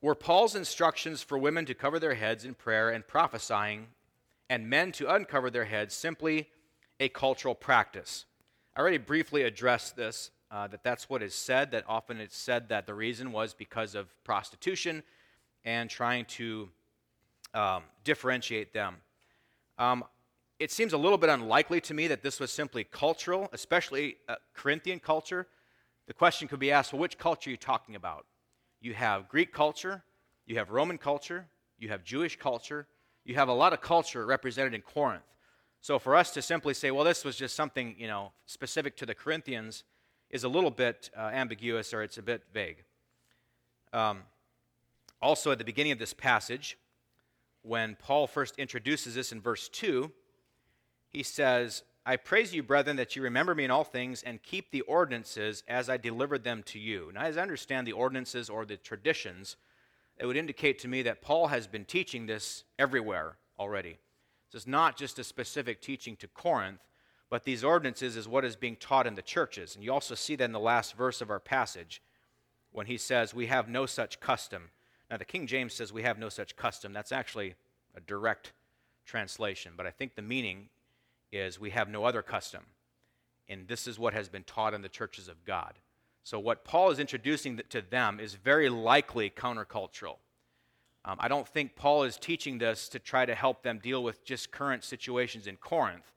[0.00, 3.88] Were Paul's instructions for women to cover their heads in prayer and prophesying,
[4.48, 6.48] and men to uncover their heads simply
[6.98, 8.24] a cultural practice?
[8.74, 12.70] I already briefly addressed this, uh, that that's what is said, that often it's said
[12.70, 15.02] that the reason was because of prostitution
[15.62, 16.70] and trying to
[17.52, 18.96] um, differentiate them.
[19.78, 20.04] Um,
[20.58, 24.36] it seems a little bit unlikely to me that this was simply cultural, especially uh,
[24.54, 25.46] Corinthian culture.
[26.06, 28.26] The question could be asked well, which culture are you talking about?
[28.80, 30.04] You have Greek culture,
[30.46, 31.46] you have Roman culture,
[31.78, 32.86] you have Jewish culture,
[33.24, 35.24] you have a lot of culture represented in Corinth.
[35.80, 39.06] So for us to simply say, well, this was just something, you know, specific to
[39.06, 39.84] the Corinthians
[40.30, 42.84] is a little bit uh, ambiguous or it's a bit vague.
[43.92, 44.22] Um,
[45.20, 46.76] also, at the beginning of this passage,
[47.64, 50.12] when Paul first introduces this in verse 2,
[51.08, 54.70] he says, I praise you, brethren, that you remember me in all things and keep
[54.70, 57.10] the ordinances as I delivered them to you.
[57.14, 59.56] Now, as I understand the ordinances or the traditions,
[60.18, 63.96] it would indicate to me that Paul has been teaching this everywhere already.
[64.52, 66.80] This is not just a specific teaching to Corinth,
[67.30, 69.74] but these ordinances is what is being taught in the churches.
[69.74, 72.02] And you also see that in the last verse of our passage
[72.70, 74.70] when he says, We have no such custom.
[75.14, 76.92] Now, the King James says we have no such custom.
[76.92, 77.54] That's actually
[77.96, 78.52] a direct
[79.06, 80.70] translation, but I think the meaning
[81.30, 82.62] is we have no other custom.
[83.48, 85.74] And this is what has been taught in the churches of God.
[86.24, 90.16] So, what Paul is introducing to them is very likely countercultural.
[91.04, 94.24] Um, I don't think Paul is teaching this to try to help them deal with
[94.24, 96.10] just current situations in Corinth.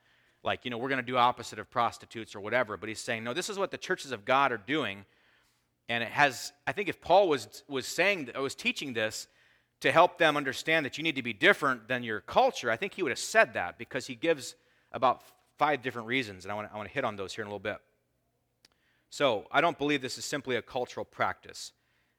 [0.44, 2.78] Like, you know, we're going to do opposite of prostitutes or whatever.
[2.78, 5.06] But he's saying, no, this is what the churches of God are doing.
[5.90, 9.28] And it has, I think if Paul was, was saying, I was teaching this
[9.82, 12.94] to help them understand that you need to be different than your culture, I think
[12.94, 14.56] he would have said that because he gives
[14.92, 15.22] about
[15.58, 16.46] five different reasons.
[16.46, 17.78] And I want to, I hit on those here in a little bit.
[19.10, 21.72] So I don't believe this is simply a cultural practice.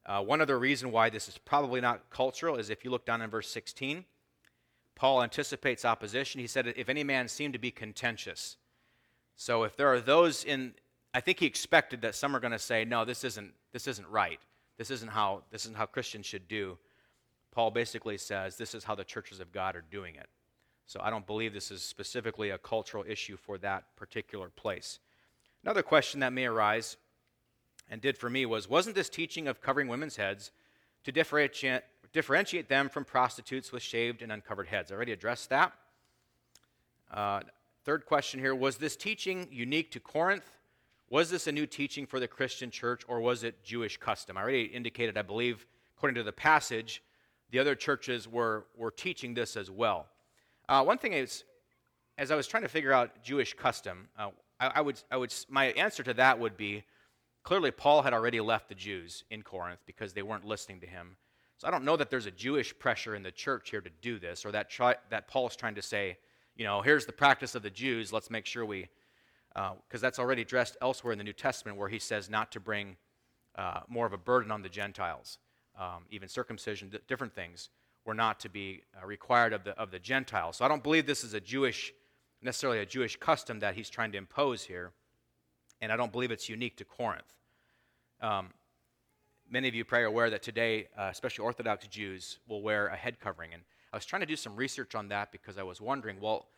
[0.06, 3.20] Uh, one other reason why this is probably not cultural is if you look down
[3.20, 4.04] in verse 16,
[4.94, 6.40] Paul anticipates opposition.
[6.40, 8.56] He said, If any man seem to be contentious.
[9.36, 10.74] So if there are those in,
[11.14, 14.08] I think he expected that some are going to say, No, this isn't, this isn't
[14.08, 14.40] right.
[14.76, 16.78] This isn't, how, this isn't how Christians should do.
[17.50, 20.28] Paul basically says, This is how the churches of God are doing it.
[20.86, 25.00] So I don't believe this is specifically a cultural issue for that particular place.
[25.62, 26.96] Another question that may arise,
[27.90, 30.50] and did for me, was wasn't this teaching of covering women's heads
[31.04, 34.90] to differentiate, differentiate them from prostitutes with shaved and uncovered heads?
[34.90, 35.72] I already addressed that.
[37.12, 37.40] Uh,
[37.84, 40.50] third question here was this teaching unique to Corinth?
[41.10, 44.36] Was this a new teaching for the Christian church, or was it Jewish custom?
[44.36, 45.66] I already indicated, I believe,
[45.96, 47.02] according to the passage,
[47.50, 50.06] the other churches were, were teaching this as well.
[50.68, 51.44] Uh, one thing is,
[52.18, 55.34] as I was trying to figure out Jewish custom, uh, I, I, would, I would,
[55.48, 56.84] my answer to that would be
[57.42, 61.16] clearly Paul had already left the Jews in Corinth because they weren't listening to him.
[61.56, 64.18] So I don't know that there's a Jewish pressure in the church here to do
[64.18, 64.70] this, or that,
[65.08, 66.18] that Paul's trying to say,
[66.54, 68.88] you know, here's the practice of the Jews, let's make sure we,
[69.88, 72.60] because uh, that's already addressed elsewhere in the New Testament where he says not to
[72.60, 72.96] bring
[73.56, 75.38] uh, more of a burden on the Gentiles.
[75.78, 77.70] Um, even circumcision, different things
[78.04, 80.56] were not to be uh, required of the, of the Gentiles.
[80.56, 81.92] So I don't believe this is a Jewish
[82.42, 84.92] necessarily a Jewish custom that he's trying to impose here,
[85.80, 87.34] and I don't believe it's unique to Corinth.
[88.20, 88.50] Um,
[89.50, 92.96] many of you probably are aware that today, uh, especially Orthodox Jews, will wear a
[92.96, 93.54] head covering.
[93.54, 96.48] And I was trying to do some research on that because I was wondering, well,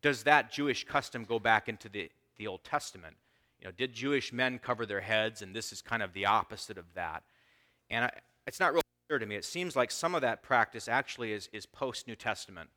[0.00, 2.10] does that Jewish custom go back into the,
[2.42, 3.16] the Old Testament?
[3.60, 5.42] You know, did Jewish men cover their heads?
[5.42, 7.22] And this is kind of the opposite of that.
[7.88, 8.10] And I,
[8.46, 9.36] it's not really clear to me.
[9.36, 12.70] It seems like some of that practice actually is, is post New Testament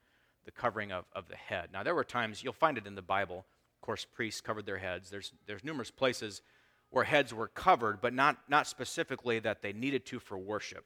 [0.46, 1.70] the covering of, of the head.
[1.74, 4.78] Now, there were times, you'll find it in the Bible, of course, priests covered their
[4.78, 5.10] heads.
[5.10, 6.44] There's, there's numerous places
[6.92, 10.86] where heads were covered, but not, not specifically that they needed to for worship.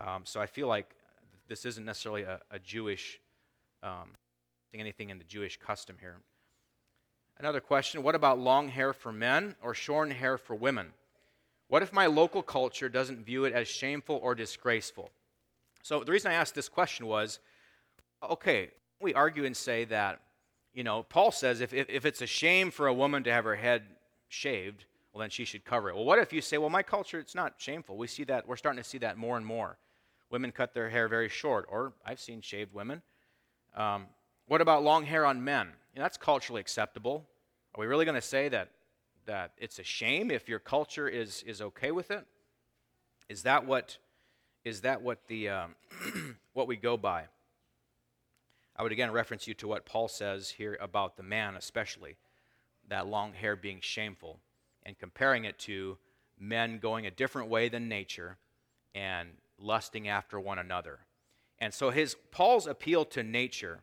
[0.00, 0.96] Um, so I feel like
[1.46, 3.20] this isn't necessarily a, a Jewish,
[3.84, 4.16] um,
[4.74, 6.16] anything in the Jewish custom here.
[7.38, 10.92] Another question what about long hair for men or shorn hair for women?
[11.68, 15.10] What if my local culture doesn't view it as shameful or disgraceful?
[15.82, 17.40] So the reason I asked this question was
[18.30, 18.70] okay,
[19.00, 20.20] we argue and say that,
[20.72, 23.44] you know, Paul says if, if, if, it's a shame for a woman to have
[23.44, 23.82] her head
[24.28, 25.94] shaved, well, then she should cover it.
[25.94, 27.98] Well, what if you say, well, my culture, it's not shameful?
[27.98, 29.76] We see that, we're starting to see that more and more.
[30.30, 33.02] Women cut their hair very short, or I've seen shaved women.
[33.76, 34.06] Um,
[34.46, 35.68] what about long hair on men?
[35.96, 37.24] Know, that's culturally acceptable.
[37.74, 38.70] Are we really going to say that,
[39.26, 42.26] that it's a shame if your culture is, is okay with it?
[43.28, 43.98] Is that what,
[44.64, 45.74] is that what, the, um,
[46.52, 47.24] what we go by?
[48.76, 52.16] I would again reference you to what Paul says here about the man, especially,
[52.88, 54.40] that long hair being shameful,
[54.84, 55.96] and comparing it to
[56.38, 58.36] men going a different way than nature
[58.94, 59.28] and
[59.58, 60.98] lusting after one another.
[61.60, 63.80] And so his Paul's appeal to nature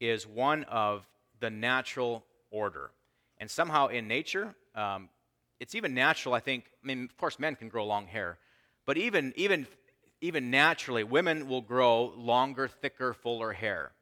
[0.00, 1.06] is one of
[1.46, 2.90] the natural order.
[3.38, 5.08] And somehow in nature, um,
[5.60, 6.64] it's even natural, I think.
[6.82, 8.38] I mean, of course, men can grow long hair,
[8.84, 9.68] but even even
[10.20, 13.92] even naturally, women will grow longer, thicker, fuller hair.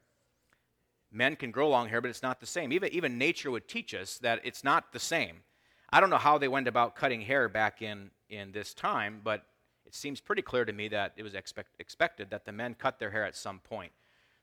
[1.11, 2.73] Men can grow long hair, but it's not the same.
[2.73, 5.43] Even, even nature would teach us that it's not the same.
[5.91, 9.45] I don't know how they went about cutting hair back in, in this time, but
[9.85, 12.97] it seems pretty clear to me that it was expect, expected that the men cut
[12.97, 13.91] their hair at some point.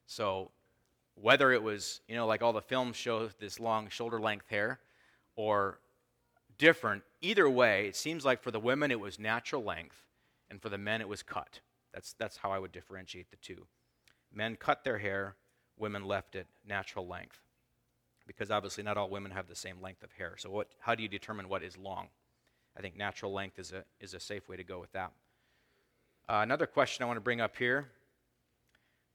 [0.07, 0.51] So
[1.15, 4.81] whether it was, you know, like all the films show this long shoulder length hair
[5.37, 5.79] or
[6.59, 9.97] different, either way, it seems like for the women it was natural length
[10.51, 11.61] and for the men it was cut.
[11.93, 13.67] That's, that's how I would differentiate the two.
[14.33, 15.37] Men cut their hair,
[15.79, 17.39] women left it natural length.
[18.27, 20.35] Because obviously not all women have the same length of hair.
[20.39, 22.09] So what, how do you determine what is long?
[22.77, 25.13] I think natural length is a, is a safe way to go with that.
[26.29, 27.89] Uh, another question I want to bring up here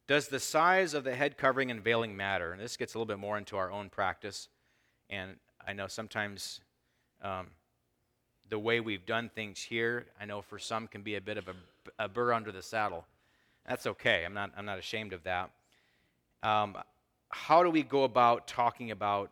[0.07, 2.53] does the size of the head covering and veiling matter?
[2.53, 4.47] And this gets a little bit more into our own practice.
[5.09, 6.61] And I know sometimes
[7.21, 7.47] um,
[8.49, 11.49] the way we've done things here, I know for some can be a bit of
[11.49, 11.55] a,
[11.99, 13.05] a burr under the saddle.
[13.67, 14.23] That's okay.
[14.25, 15.51] I'm not, I'm not ashamed of that.
[16.41, 16.77] Um,
[17.29, 19.31] how do we go about talking about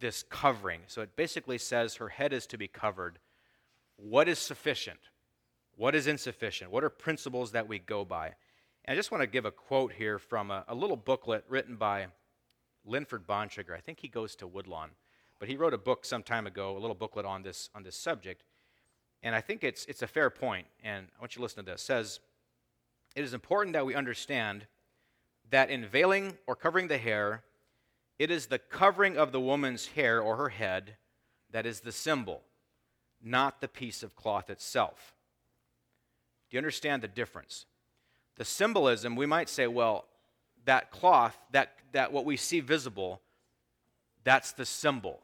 [0.00, 0.80] this covering?
[0.88, 3.20] So it basically says her head is to be covered.
[3.96, 4.98] What is sufficient?
[5.76, 6.72] What is insufficient?
[6.72, 8.34] What are principles that we go by?
[8.86, 11.74] And I just want to give a quote here from a, a little booklet written
[11.76, 12.06] by
[12.84, 13.74] Linford Bontrager.
[13.74, 14.90] I think he goes to Woodlawn,
[15.40, 17.96] but he wrote a book some time ago, a little booklet on this on this
[17.96, 18.44] subject.
[19.24, 21.70] And I think it's it's a fair point, and I want you to listen to
[21.72, 21.80] this.
[21.80, 22.20] It says
[23.16, 24.66] it is important that we understand
[25.50, 27.42] that in veiling or covering the hair,
[28.20, 30.96] it is the covering of the woman's hair or her head
[31.50, 32.42] that is the symbol,
[33.20, 35.14] not the piece of cloth itself.
[36.48, 37.66] Do you understand the difference?
[38.36, 40.04] The symbolism, we might say, well,
[40.64, 43.20] that cloth, that, that what we see visible,
[44.24, 45.20] that's the symbol.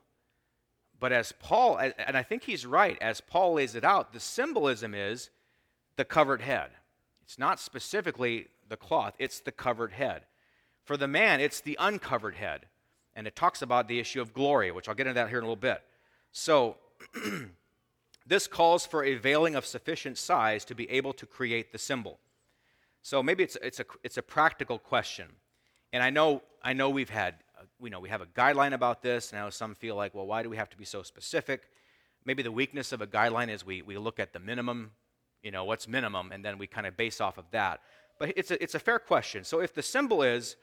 [0.99, 4.95] But as Paul, and I think he's right, as Paul lays it out, the symbolism
[4.95, 5.31] is
[5.97, 6.71] the covered head.
[7.25, 10.23] It's not specifically the cloth, it's the covered head.
[10.85, 12.67] For the man, it's the uncovered head.
[13.15, 15.45] And it talks about the issue of glory, which I'll get into that here in
[15.45, 15.83] a little bit.
[16.31, 16.77] So,
[18.27, 22.21] this calls for a veiling of sufficient size to be able to create the symbol.
[23.03, 25.27] So maybe it's, it's, a, it's a practical question.
[25.93, 29.03] And I know, I know we've had, uh, we know we have a guideline about
[29.03, 29.33] this.
[29.33, 31.63] Now some feel like, well, why do we have to be so specific?
[32.25, 34.93] Maybe the weakness of a guideline is we, we look at the minimum,
[35.43, 37.81] you know, what's minimum, and then we kind of base off of that.
[38.19, 39.43] But it's a, it's a fair question.
[39.43, 40.57] So if the symbol is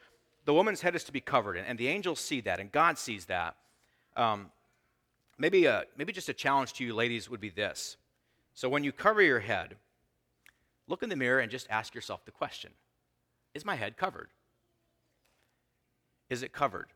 [0.45, 2.97] the woman's head is to be covered, and, and the angels see that, and God
[2.97, 3.57] sees that,
[4.15, 4.49] um,
[5.37, 7.97] maybe, a, maybe just a challenge to you ladies would be this.
[8.53, 9.75] So when you cover your head,
[10.89, 12.71] look in the mirror and just ask yourself the question
[13.53, 14.29] Is my head covered?
[16.29, 16.87] Is it covered?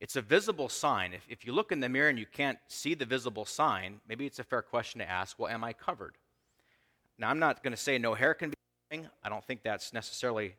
[0.00, 1.12] It's a visible sign.
[1.12, 4.26] If, if you look in the mirror and you can't see the visible sign, maybe
[4.26, 6.14] it's a fair question to ask well, am I covered?
[7.18, 8.54] Now, I'm not going to say no hair can be.
[9.22, 10.54] I don't think that's necessarily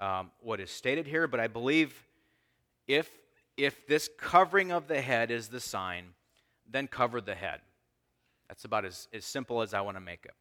[0.00, 2.06] um, what is stated here, but I believe
[2.86, 3.10] if,
[3.56, 6.14] if this covering of the head is the sign,
[6.70, 7.60] then cover the head.
[8.48, 10.34] That's about as, as simple as I want to make it.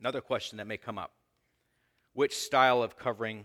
[0.00, 1.12] Another question that may come up
[2.14, 3.44] Which style of covering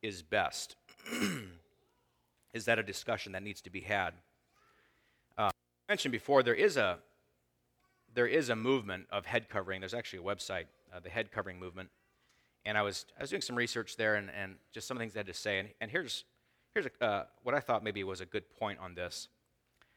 [0.00, 0.76] is best?
[2.54, 4.14] is that a discussion that needs to be had?
[5.36, 6.98] Uh, I mentioned before, there is a
[8.14, 9.80] there is a movement of head covering.
[9.80, 11.90] There's actually a website, uh, the head covering movement.
[12.64, 15.20] And I was, I was doing some research there and, and just some things I
[15.20, 15.58] had to say.
[15.58, 16.24] And, and here's,
[16.74, 19.28] here's a, uh, what I thought maybe was a good point on this.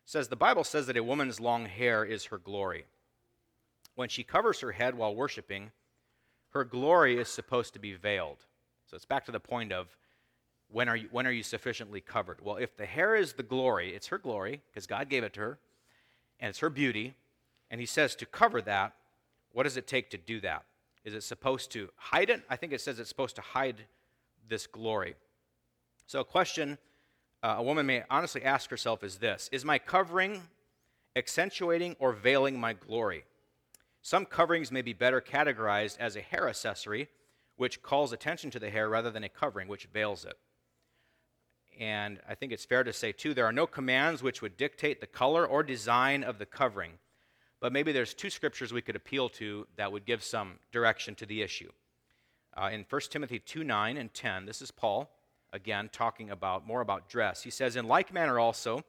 [0.05, 2.85] It says, The Bible says that a woman's long hair is her glory.
[3.95, 5.71] When she covers her head while worshiping,
[6.51, 8.45] her glory is supposed to be veiled.
[8.85, 9.87] So it's back to the point of
[10.69, 12.39] when are you, when are you sufficiently covered?
[12.41, 15.39] Well, if the hair is the glory, it's her glory, because God gave it to
[15.41, 15.59] her,
[16.39, 17.15] and it's her beauty,
[17.69, 18.93] and He says to cover that,
[19.53, 20.63] what does it take to do that?
[21.03, 22.43] Is it supposed to hide it?
[22.49, 23.85] I think it says it's supposed to hide
[24.47, 25.15] this glory.
[26.05, 26.77] So, a question
[27.43, 30.41] uh, a woman may honestly ask herself is this Is my covering
[31.15, 33.23] accentuating or veiling my glory?
[34.01, 37.07] Some coverings may be better categorized as a hair accessory,
[37.55, 40.37] which calls attention to the hair rather than a covering, which veils it.
[41.79, 44.99] And I think it's fair to say, too, there are no commands which would dictate
[44.99, 46.93] the color or design of the covering.
[47.59, 51.25] But maybe there's two scriptures we could appeal to that would give some direction to
[51.27, 51.71] the issue.
[52.57, 55.11] Uh, in 1 Timothy 2 9 and 10, this is Paul,
[55.53, 57.43] again, talking about more about dress.
[57.43, 58.83] He says, In like manner also,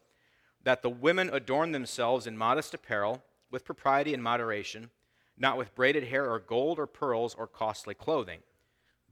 [0.64, 4.90] that the women adorn themselves in modest apparel, with propriety and moderation
[5.36, 8.40] not with braided hair or gold or pearls or costly clothing,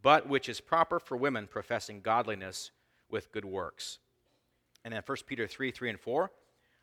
[0.03, 2.71] but which is proper for women professing godliness
[3.09, 3.99] with good works.
[4.85, 6.31] And then 1 Peter 3 3 and 4.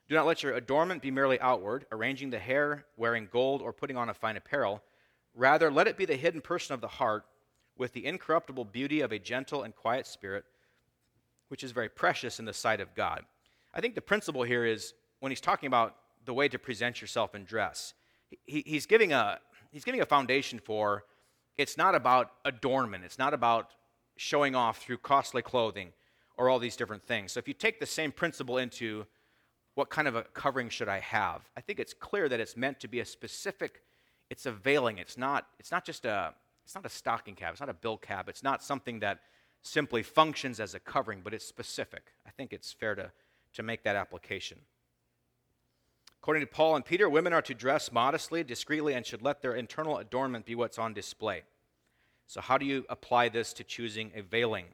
[0.08, 3.98] Do not let your adornment be merely outward, arranging the hair, wearing gold, or putting
[3.98, 4.82] on a fine apparel.
[5.34, 7.26] Rather, let it be the hidden person of the heart
[7.78, 10.46] with the incorruptible beauty of a gentle and quiet spirit,
[11.50, 13.24] which is very precious in the sight of God.
[13.74, 17.36] I think the principle here is when he's talking about the way to present yourself
[17.36, 17.94] in dress,
[18.46, 19.40] he, he's, giving a,
[19.72, 21.04] he's giving a foundation for
[21.58, 23.72] it's not about adornment, it's not about
[24.16, 25.92] showing off through costly clothing
[26.38, 27.32] or all these different things.
[27.32, 29.06] So if you take the same principle into
[29.76, 32.80] what kind of a covering should I have, I think it's clear that it's meant
[32.82, 33.82] to be a specific,
[34.30, 34.98] it's a veiling.
[34.98, 36.34] It's not, it's not just a,
[36.66, 39.20] it's not a stocking cap, it's not a bill cap, it's not something that
[39.62, 42.12] simply functions as a covering, but it's specific.
[42.26, 43.12] I think it's fair to,
[43.54, 44.60] to make that application.
[46.28, 49.56] According to Paul and Peter, women are to dress modestly, discreetly, and should let their
[49.56, 51.44] internal adornment be what's on display.
[52.26, 54.66] So, how do you apply this to choosing a veiling?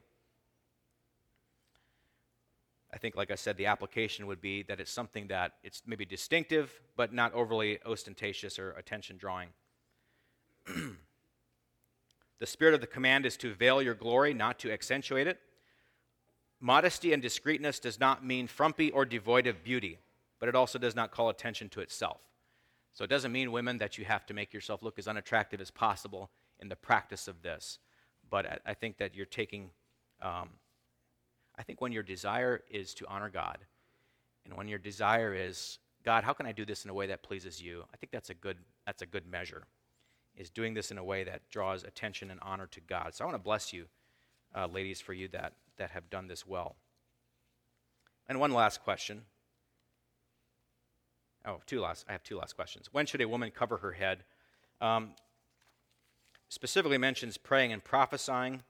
[2.92, 6.06] I think, like I said, the application would be that it's something that it's maybe
[6.06, 9.50] distinctive, but not overly ostentatious or attention drawing.
[10.66, 15.40] the spirit of the command is to veil your glory, not to accentuate it.
[16.60, 20.00] Modesty and discreetness does not mean frumpy or devoid of beauty,
[20.44, 22.20] but it also does not call attention to itself.
[22.92, 25.72] So it doesn't mean, women, that you have to make yourself look as unattractive as
[25.72, 26.30] possible
[26.60, 27.80] in the practice of this.
[28.30, 29.70] But I, think that you're taking
[30.22, 30.50] um,
[31.58, 33.60] I think when your desire is to honor God,
[34.44, 37.24] and when your desire is, God, how can I do this in a way that
[37.24, 37.86] pleases you?
[37.94, 39.64] I think that's a good, that's a good measure,
[40.36, 43.14] is doing this in a way that draws attention and honor to God.
[43.14, 43.86] So I want to bless you,
[44.54, 46.76] uh, ladies, for you that, that have done this well.
[48.28, 49.22] And one last question.
[51.46, 52.06] Oh, two last.
[52.08, 52.90] I have two last questions.
[52.92, 54.24] When should a woman cover her head?
[54.80, 55.12] Um,
[56.50, 58.64] specifically mentions praying and prophesying.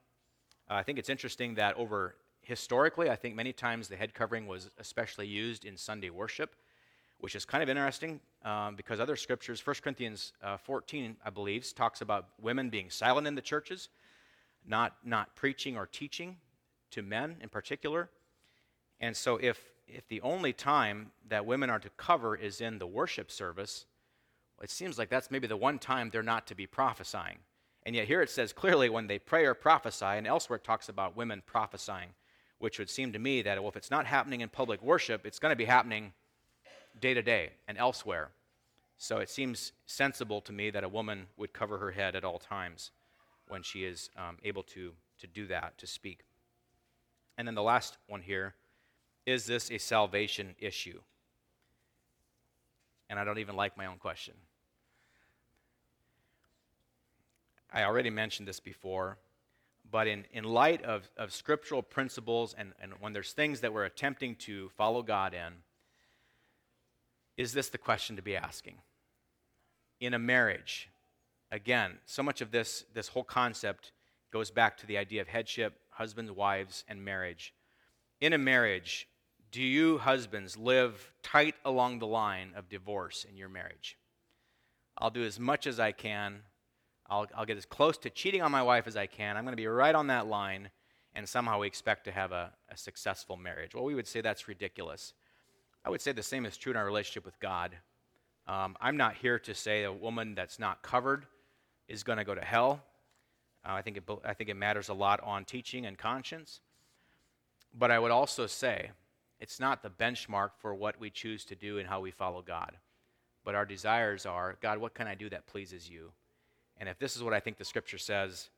[0.70, 4.48] Uh, I think it's interesting that over historically, I think many times the head covering
[4.48, 6.56] was especially used in Sunday worship,
[7.20, 11.74] which is kind of interesting um, because other scriptures, 1 Corinthians uh, 14, I believe,
[11.76, 13.90] talks about women being silent in the churches,
[14.66, 16.38] not, not preaching or teaching
[16.92, 18.10] to men in particular.
[19.00, 22.88] And so, if, if the only time that women are to cover is in the
[22.88, 23.86] worship service,
[24.62, 27.40] it seems like that's maybe the one time they're not to be prophesying.
[27.86, 30.88] And yet, here it says clearly when they pray or prophesy, and elsewhere it talks
[30.88, 32.10] about women prophesying
[32.64, 35.38] which would seem to me that well, if it's not happening in public worship, it's
[35.38, 36.14] going to be happening
[37.02, 38.30] day to day and elsewhere.
[38.98, 42.40] So it seems sensible to me that a woman would cover her head at all
[42.40, 42.92] times
[43.50, 46.22] when she is um, able to, to do that, to speak.
[47.38, 48.56] And then the last one here
[49.26, 51.00] is this a salvation issue?
[53.10, 54.34] And I don't even like my own question.
[57.72, 59.18] I already mentioned this before,
[59.90, 63.86] but in, in light of, of scriptural principles and, and when there's things that we're
[63.86, 65.54] attempting to follow God in,
[67.36, 68.76] is this the question to be asking?
[70.00, 70.90] In a marriage,
[71.52, 73.92] again, so much of this, this whole concept
[74.32, 77.54] goes back to the idea of headship, husbands, wives, and marriage.
[78.22, 79.08] In a marriage,
[79.54, 83.98] do you husbands live tight along the line of divorce in your marriage?
[84.98, 86.42] I'll do as much as I can
[87.10, 89.38] I'll, I'll get as close to cheating on my wife as I can.
[89.38, 90.70] I'm going to be right on that line,
[91.14, 93.76] and somehow we expect to have a, a successful marriage.
[93.76, 95.14] Well, we would say that's ridiculous.
[95.86, 97.76] I would say the same is true in our relationship with God.
[98.48, 101.26] Um, I'm not here to say a woman that's not covered
[101.88, 102.82] is going to go to hell.
[103.64, 106.62] Uh, I, think it, I think it matters a lot on teaching and conscience.
[107.78, 108.92] But I would also say
[109.44, 112.78] it's not the benchmark for what we choose to do and how we follow God.
[113.44, 116.14] But our desires are God, what can I do that pleases you?
[116.78, 118.50] And if this is what I think the scripture says,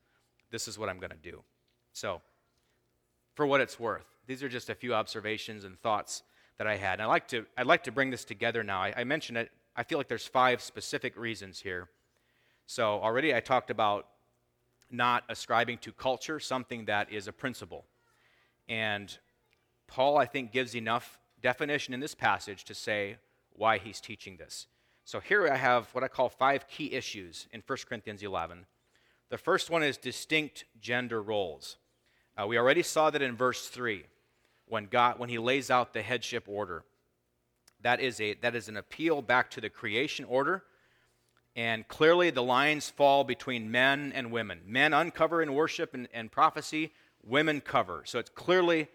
[0.52, 1.42] this is what I'm going to do.
[1.92, 2.22] So,
[3.34, 6.22] for what it's worth, these are just a few observations and thoughts
[6.60, 6.94] that I had.
[6.94, 8.80] And I like to, I'd like to bring this together now.
[8.80, 9.52] I, I mentioned it.
[9.76, 11.90] I feel like there's five specific reasons here.
[12.68, 14.06] So, already I talked about
[14.92, 17.86] not ascribing to culture something that is a principle.
[18.70, 19.18] And
[19.88, 23.18] Paul, I think, gives enough definition in this passage to say
[23.54, 24.68] why he's teaching this.
[25.04, 28.66] So here I have what I call five key issues in 1 Corinthians 11.
[29.30, 31.78] The first one is distinct gender roles.
[32.36, 34.04] Uh, we already saw that in verse 3
[34.68, 36.84] when, God, when he lays out the headship order.
[37.82, 40.64] That is, a, that is an appeal back to the creation order.
[41.56, 44.62] And clearly the lines fall between men and women.
[44.66, 46.92] Men uncover in worship and, and prophecy,
[47.24, 48.02] women cover.
[48.06, 48.88] So it's clearly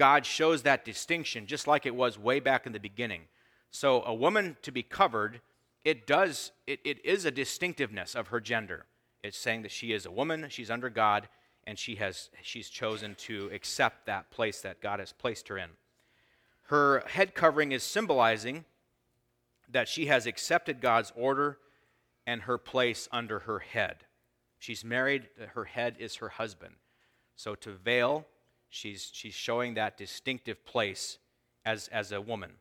[0.00, 3.24] God shows that distinction, just like it was way back in the beginning.
[3.70, 5.42] So a woman to be covered,
[5.84, 8.86] it does, it, it is a distinctiveness of her gender.
[9.22, 11.28] It's saying that she is a woman, she's under God,
[11.66, 15.68] and she has, she's chosen to accept that place that God has placed her in.
[16.68, 18.64] Her head covering is symbolizing
[19.68, 21.58] that she has accepted God's order
[22.26, 23.96] and her place under her head.
[24.58, 26.76] She's married, her head is her husband.
[27.36, 28.24] So to veil,
[28.70, 31.18] she's, she's showing that distinctive place
[31.66, 32.52] as, as a woman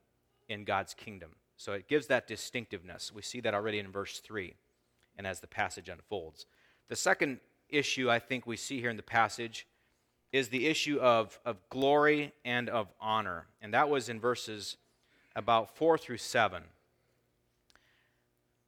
[0.49, 1.31] in God's kingdom.
[1.55, 3.13] So it gives that distinctiveness.
[3.13, 4.53] We see that already in verse 3
[5.17, 6.45] and as the passage unfolds.
[6.87, 7.39] The second
[7.69, 9.67] issue I think we see here in the passage
[10.31, 13.47] is the issue of, of glory and of honor.
[13.61, 14.77] And that was in verses
[15.35, 16.63] about 4 through 7.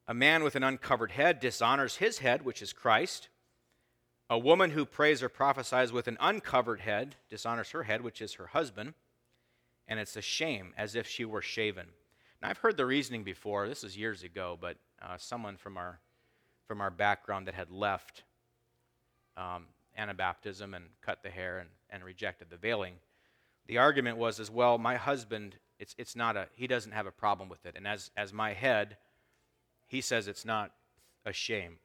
[0.08, 3.30] A man with an uncovered head dishonors his head, which is Christ.
[4.32, 8.36] A woman who prays or prophesies with an uncovered head dishonors her head, which is
[8.36, 8.94] her husband.
[9.90, 11.88] And it's a shame, as if she were shaven.
[12.42, 13.68] Now, I've heard the reasoning before.
[13.68, 16.00] This is years ago, but uh, someone from our,
[16.66, 18.24] from our background that had left
[19.36, 19.66] um,
[20.00, 22.94] Anabaptism and cut the hair and, and rejected the veiling.
[23.68, 27.12] The argument was as well, my husband, it's, it's not a, he doesn't have a
[27.12, 27.74] problem with it.
[27.76, 28.96] And as, as my head,
[29.88, 30.72] he says it's not
[31.26, 31.80] a shame.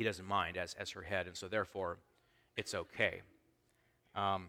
[0.00, 1.98] He doesn't mind as, as her head, and so therefore
[2.56, 3.20] it's okay.
[4.14, 4.46] Um,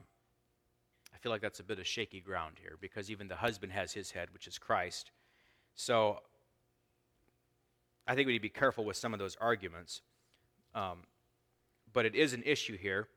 [1.13, 3.91] I feel like that's a bit of shaky ground here because even the husband has
[3.91, 5.11] his head, which is Christ.
[5.75, 6.21] So
[8.07, 10.03] I think we need to be careful with some of those arguments.
[10.73, 10.99] Um,
[11.91, 13.09] but it is an issue here.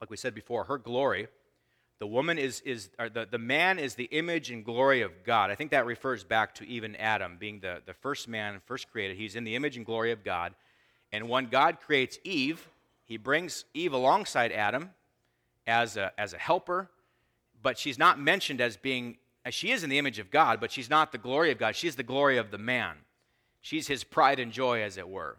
[0.00, 1.26] Like we said before, her glory.
[1.98, 5.50] The woman is, is the, the man is the image and glory of God.
[5.50, 9.16] I think that refers back to even Adam being the, the first man, first created.
[9.16, 10.54] He's in the image and glory of God.
[11.12, 12.68] And when God creates Eve,
[13.04, 14.90] he brings Eve alongside Adam
[15.66, 16.90] as a, as a helper,
[17.62, 20.70] but she's not mentioned as being, as she is in the image of God, but
[20.70, 21.74] she's not the glory of God.
[21.74, 22.96] She's the glory of the man.
[23.60, 25.36] She's his pride and joy, as it were.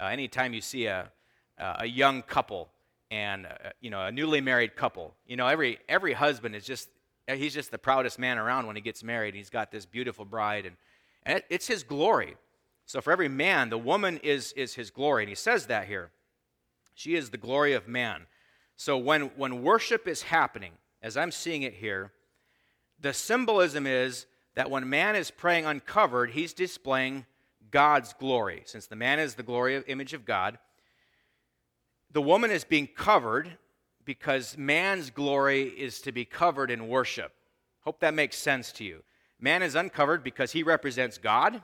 [0.00, 1.10] Uh, anytime you see a,
[1.58, 2.68] a young couple
[3.10, 6.88] and uh, you know a newly married couple, you know every every husband is just
[7.26, 9.34] he's just the proudest man around when he gets married.
[9.34, 10.76] He's got this beautiful bride, and,
[11.24, 12.36] and it, it's his glory.
[12.88, 16.10] So for every man, the woman is is his glory, and he says that here.
[16.94, 18.26] She is the glory of man.
[18.76, 20.72] So when, when worship is happening,
[21.02, 22.12] as I'm seeing it here,
[22.98, 27.26] the symbolism is that when man is praying uncovered, he's displaying
[27.70, 28.62] God's glory.
[28.64, 30.58] Since the man is the glory of, image of God,
[32.10, 33.58] the woman is being covered
[34.04, 37.32] because man's glory is to be covered in worship.
[37.82, 39.04] Hope that makes sense to you.
[39.38, 41.62] Man is uncovered because he represents God,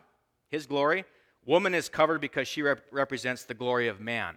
[0.49, 1.05] his glory.
[1.47, 4.37] Woman is covered because she rep- represents the glory of man.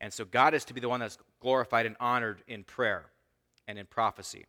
[0.00, 3.06] And so God is to be the one that's glorified and honored in prayer
[3.68, 4.46] and in prophecy.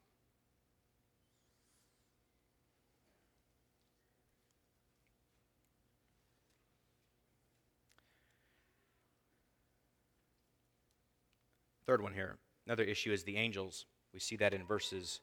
[11.85, 12.37] Third one here.
[12.65, 13.85] Another issue is the angels.
[14.13, 15.19] We see that in verses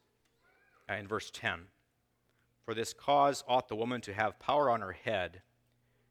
[0.89, 1.61] uh, in verse 10.
[2.64, 5.43] For this cause ought the woman to have power on her head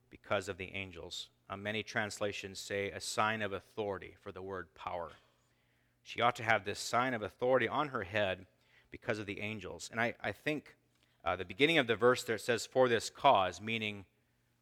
[0.09, 1.29] because of the angels.
[1.49, 5.11] Uh, many translations say a sign of authority for the word power.
[6.03, 8.45] She ought to have this sign of authority on her head
[8.91, 9.89] because of the angels.
[9.91, 10.75] And I, I think
[11.25, 14.05] uh, the beginning of the verse there says, for this cause, meaning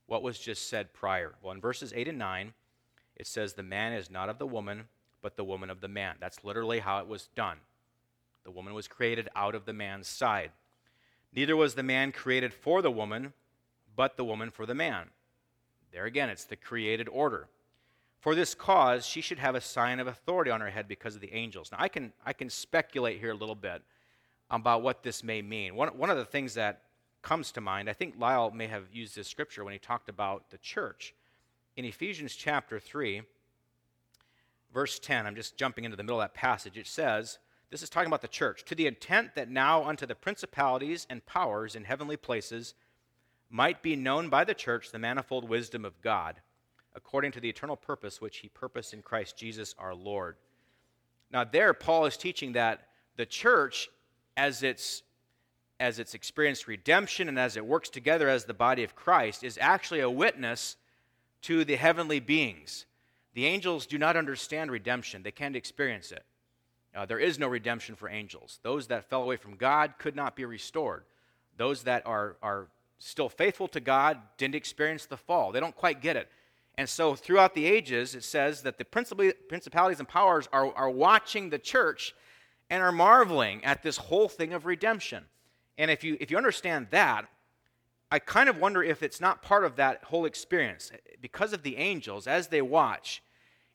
[0.07, 1.35] what was just said prior.
[1.41, 2.53] Well, in verses 8 and 9,
[3.15, 4.85] it says, the man is not of the woman,
[5.21, 6.15] but the woman of the man.
[6.19, 7.57] That's literally how it was done.
[8.43, 10.51] The woman was created out of the man's side.
[11.33, 13.33] Neither was the man created for the woman,
[13.95, 15.09] but the woman for the man.
[15.95, 17.47] There again, it's the created order.
[18.19, 21.21] For this cause, she should have a sign of authority on her head because of
[21.21, 21.71] the angels.
[21.71, 23.81] Now, I can, I can speculate here a little bit
[24.51, 25.73] about what this may mean.
[25.73, 26.81] One, one of the things that
[27.21, 30.49] comes to mind, I think Lyle may have used this scripture when he talked about
[30.49, 31.15] the church.
[31.77, 33.21] In Ephesians chapter 3,
[34.73, 37.39] verse 10, I'm just jumping into the middle of that passage, it says,
[37.71, 41.25] This is talking about the church, to the intent that now unto the principalities and
[41.25, 42.73] powers in heavenly places
[43.55, 46.41] might be known by the church the manifold wisdom of God,
[46.93, 50.35] according to the eternal purpose which he purposed in Christ Jesus our Lord.
[51.31, 53.87] Now, there, Paul is teaching that the church,
[54.35, 55.03] as it's
[55.79, 59.57] as it's experienced redemption and as it works together as the body of Christ, is
[59.59, 60.77] actually a witness
[61.41, 62.85] to the heavenly beings.
[63.33, 66.23] The angels do not understand redemption, they can't experience it.
[66.93, 68.59] Uh, there is no redemption for angels.
[68.63, 71.03] Those that fell away from God could not be restored.
[71.57, 72.67] Those that are, are
[72.97, 75.51] still faithful to God, didn't experience the fall.
[75.51, 76.29] They don't quite get it.
[76.77, 81.49] And so throughout the ages, it says that the principalities and powers are, are watching
[81.49, 82.13] the church
[82.69, 85.23] and are marveling at this whole thing of redemption.
[85.77, 87.27] And if you, if you understand that,
[88.11, 90.91] I kind of wonder if it's not part of that whole experience.
[91.21, 93.23] Because of the angels, as they watch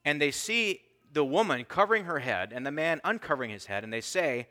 [0.04, 3.92] and they see the woman covering her head and the man uncovering his head, and
[3.92, 4.48] they say,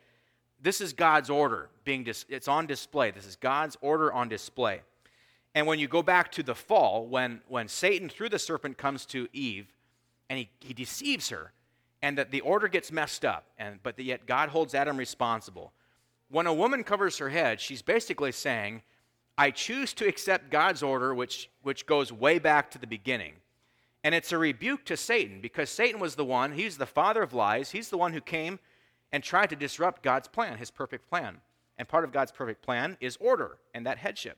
[0.61, 3.11] this is God's order being dis- it's on display.
[3.11, 4.81] This is God's order on display.
[5.55, 9.05] And when you go back to the fall, when, when Satan through the serpent comes
[9.07, 9.67] to Eve
[10.29, 11.51] and he, he deceives her,
[12.01, 15.73] and that the order gets messed up, and, but yet God holds Adam responsible.
[16.29, 18.83] When a woman covers her head, she's basically saying,
[19.37, 23.33] I choose to accept God's order, which, which goes way back to the beginning.
[24.03, 27.33] And it's a rebuke to Satan because Satan was the one, he's the father of
[27.33, 27.71] lies.
[27.71, 28.59] He's the one who came
[29.11, 31.41] and tried to disrupt God's plan, his perfect plan.
[31.77, 34.37] And part of God's perfect plan is order and that headship.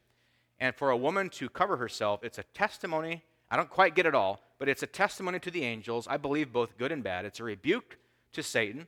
[0.60, 3.24] And for a woman to cover herself, it's a testimony.
[3.50, 6.08] I don't quite get it all, but it's a testimony to the angels.
[6.08, 7.26] I believe both good and bad.
[7.26, 7.98] It's a rebuke
[8.34, 8.88] to Satan,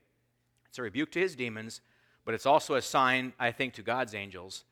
[0.69, 1.81] it's a rebuke to his demons,
[2.25, 4.63] but it's also a sign, I think, to God's angels.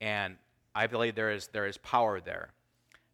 [0.00, 0.36] And
[0.74, 2.50] I believe there is, there is power there.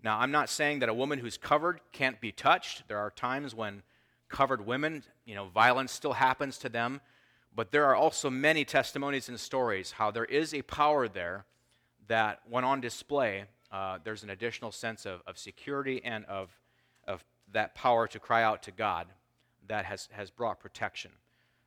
[0.02, 2.88] Now, I'm not saying that a woman who's covered can't be touched.
[2.88, 3.82] There are times when
[4.28, 7.00] covered women, you know, violence still happens to them.
[7.54, 11.44] But there are also many testimonies and stories how there is a power there
[12.08, 16.50] that, when on display, uh, there's an additional sense of, of security and of,
[17.06, 19.06] of that power to cry out to God
[19.68, 21.12] that has, has brought protection.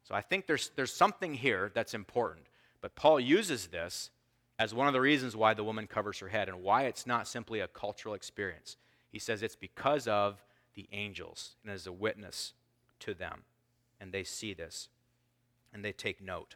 [0.04, 2.46] So I think there's, there's something here that's important.
[2.82, 4.12] But Paul uses this
[4.60, 7.28] as one of the reasons why the woman covers her head and why it's not
[7.28, 8.78] simply a cultural experience.
[9.10, 10.44] He says it's because of
[10.76, 12.54] the angels and as a witness
[13.00, 13.44] to them.
[14.00, 14.90] And they see this
[15.74, 16.56] and they take note.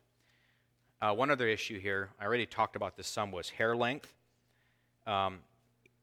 [1.01, 4.14] Uh, one other issue here, I already talked about this some, was hair length.
[5.07, 5.39] Um,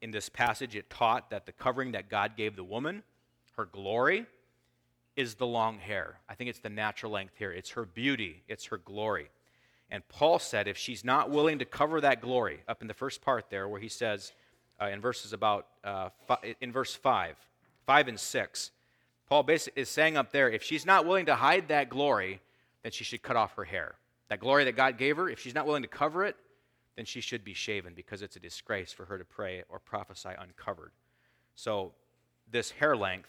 [0.00, 3.02] in this passage, it taught that the covering that God gave the woman,
[3.56, 4.26] her glory,
[5.16, 6.20] is the long hair.
[6.28, 7.52] I think it's the natural length here.
[7.52, 9.30] It's her beauty, it's her glory.
[9.90, 13.20] And Paul said if she's not willing to cover that glory, up in the first
[13.20, 14.32] part there, where he says
[14.80, 17.36] uh, in verses about, uh, fi- in verse 5,
[17.86, 18.70] 5 and 6,
[19.28, 22.40] Paul is saying up there if she's not willing to hide that glory,
[22.82, 23.96] then she should cut off her hair.
[24.28, 26.36] That glory that God gave her, if she's not willing to cover it,
[26.96, 30.30] then she should be shaven because it's a disgrace for her to pray or prophesy
[30.38, 30.92] uncovered.
[31.54, 31.92] So,
[32.50, 33.28] this hair length,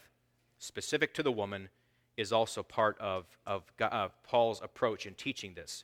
[0.59, 1.69] specific to the woman,
[2.17, 5.83] is also part of, of, of uh, Paul's approach in teaching this.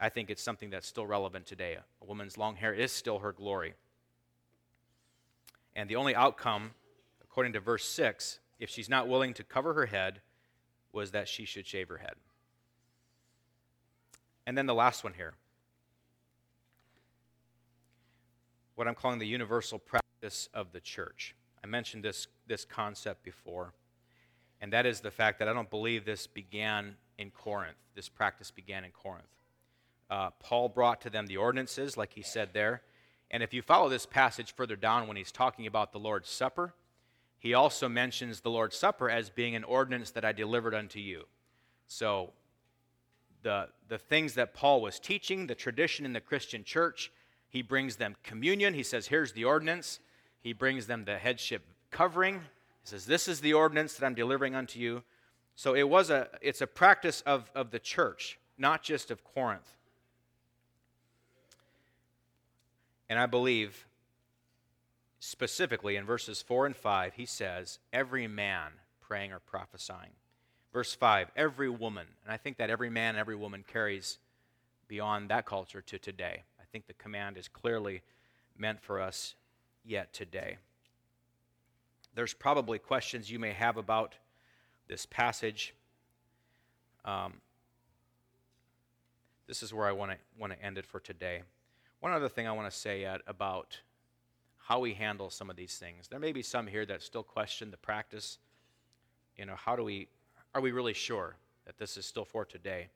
[0.00, 1.76] I think it's something that's still relevant today.
[2.02, 3.74] A woman's long hair is still her glory.
[5.74, 6.72] And the only outcome,
[7.22, 10.20] according to verse 6, if she's not willing to cover her head,
[10.92, 12.14] was that she should shave her head.
[14.46, 15.34] And then the last one here
[18.74, 21.34] what I'm calling the universal practice of the church.
[21.62, 23.72] I mentioned this, this concept before,
[24.60, 27.76] and that is the fact that I don't believe this began in Corinth.
[27.94, 29.28] This practice began in Corinth.
[30.10, 32.82] Uh, Paul brought to them the ordinances, like he said there.
[33.30, 36.74] And if you follow this passage further down when he's talking about the Lord's Supper,
[37.38, 41.24] he also mentions the Lord's Supper as being an ordinance that I delivered unto you.
[41.86, 42.32] So,
[43.44, 47.12] the, the things that Paul was teaching, the tradition in the Christian church,
[47.48, 48.74] he brings them communion.
[48.74, 50.00] He says, Here's the ordinance.
[50.40, 52.34] He brings them the headship covering.
[52.34, 55.04] He says, This is the ordinance that I'm delivering unto you.
[55.54, 59.76] So it was a, it's a practice of, of the church, not just of Corinth.
[63.08, 63.86] And I believe
[65.20, 70.10] specifically in verses 4 and 5, he says, every man praying or prophesying.
[70.74, 72.06] Verse 5, every woman.
[72.24, 74.18] And I think that every man and every woman carries
[74.88, 76.42] beyond that culture to today.
[76.60, 78.02] I think the command is clearly
[78.58, 79.36] meant for us
[79.84, 80.58] yet today.
[82.16, 84.16] There's probably questions you may have about
[84.88, 85.74] this passage.
[87.04, 87.34] Um,
[89.46, 91.42] this is where I want to want to end it for today.
[92.00, 93.80] One other thing I want to say yet about
[94.58, 96.08] how we handle some of these things.
[96.08, 98.38] There may be some here that still question the practice.
[99.36, 100.08] You know, how do we,
[100.54, 101.36] are we really sure
[101.66, 102.88] that this is still for today?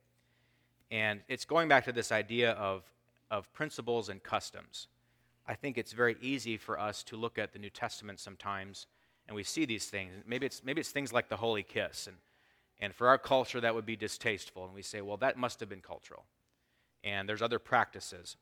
[0.91, 2.83] And it's going back to this idea of,
[3.29, 4.87] of principles and customs.
[5.47, 8.87] I think it's very easy for us to look at the New Testament sometimes
[9.29, 10.11] and we see these things.
[10.25, 12.07] Maybe it's, maybe it's things like the holy kiss.
[12.07, 12.17] And,
[12.79, 14.65] and for our culture, that would be distasteful.
[14.65, 16.25] And we say, well, that must have been cultural.
[17.03, 18.37] And there's other practices.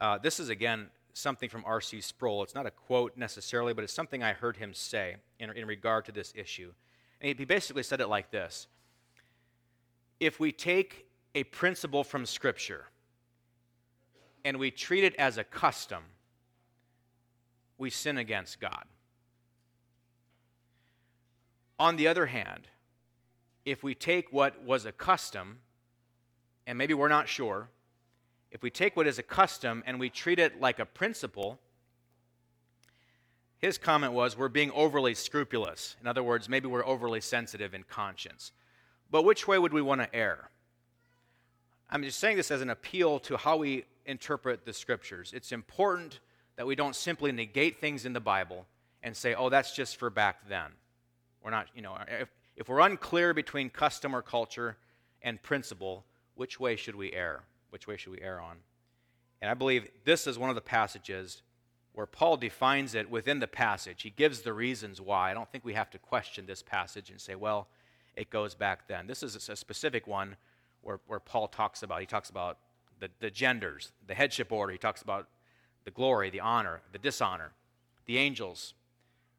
[0.00, 2.00] Uh, this is, again, something from R.C.
[2.00, 2.44] Sproul.
[2.44, 6.04] It's not a quote necessarily, but it's something I heard him say in, in regard
[6.04, 6.72] to this issue.
[7.20, 8.66] And he basically said it like this
[10.20, 12.86] If we take a principle from Scripture
[14.44, 16.02] and we treat it as a custom,
[17.78, 18.84] we sin against God.
[21.78, 22.68] On the other hand,
[23.64, 25.58] if we take what was a custom,
[26.66, 27.68] and maybe we're not sure,
[28.50, 31.58] if we take what is a custom and we treat it like a principle,
[33.64, 35.96] his comment was we're being overly scrupulous.
[35.98, 38.52] In other words, maybe we're overly sensitive in conscience.
[39.10, 40.50] But which way would we want to err?
[41.88, 45.32] I'm just saying this as an appeal to how we interpret the scriptures.
[45.34, 46.20] It's important
[46.56, 48.66] that we don't simply negate things in the Bible
[49.02, 50.70] and say, oh, that's just for back then.
[51.42, 54.76] We're not, you know, if, if we're unclear between custom or culture
[55.22, 56.04] and principle,
[56.34, 57.44] which way should we err?
[57.70, 58.58] Which way should we err on?
[59.40, 61.40] And I believe this is one of the passages
[61.94, 64.02] where Paul defines it within the passage.
[64.02, 65.30] He gives the reasons why.
[65.30, 67.68] I don't think we have to question this passage and say, well,
[68.16, 69.06] it goes back then.
[69.06, 70.36] This is a specific one
[70.82, 72.00] where, where Paul talks about.
[72.00, 72.58] He talks about
[72.98, 74.72] the, the genders, the headship order.
[74.72, 75.28] He talks about
[75.84, 77.52] the glory, the honor, the dishonor,
[78.06, 78.74] the angels,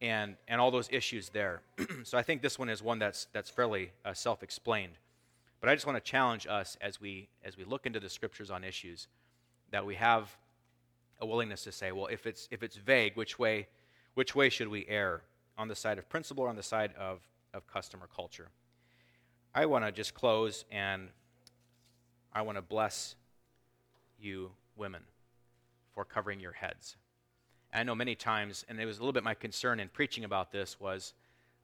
[0.02, 1.62] and, and all those issues there.
[2.04, 4.94] so I think this one is one that's, that's fairly uh, self explained.
[5.60, 8.52] But I just want to challenge us as we, as we look into the scriptures
[8.52, 9.08] on issues
[9.72, 10.38] that we have
[11.20, 13.68] a willingness to say, well, if it's, if it's vague, which way,
[14.14, 15.22] which way should we err?
[15.58, 17.22] On the side of principle or on the side of,
[17.54, 18.50] of customer culture?
[19.54, 21.08] I want to just close and
[22.34, 23.16] I want to bless
[24.20, 25.04] you, women,
[25.94, 26.98] for covering your heads.
[27.74, 30.52] I know many times, and it was a little bit my concern in preaching about
[30.52, 31.14] this, was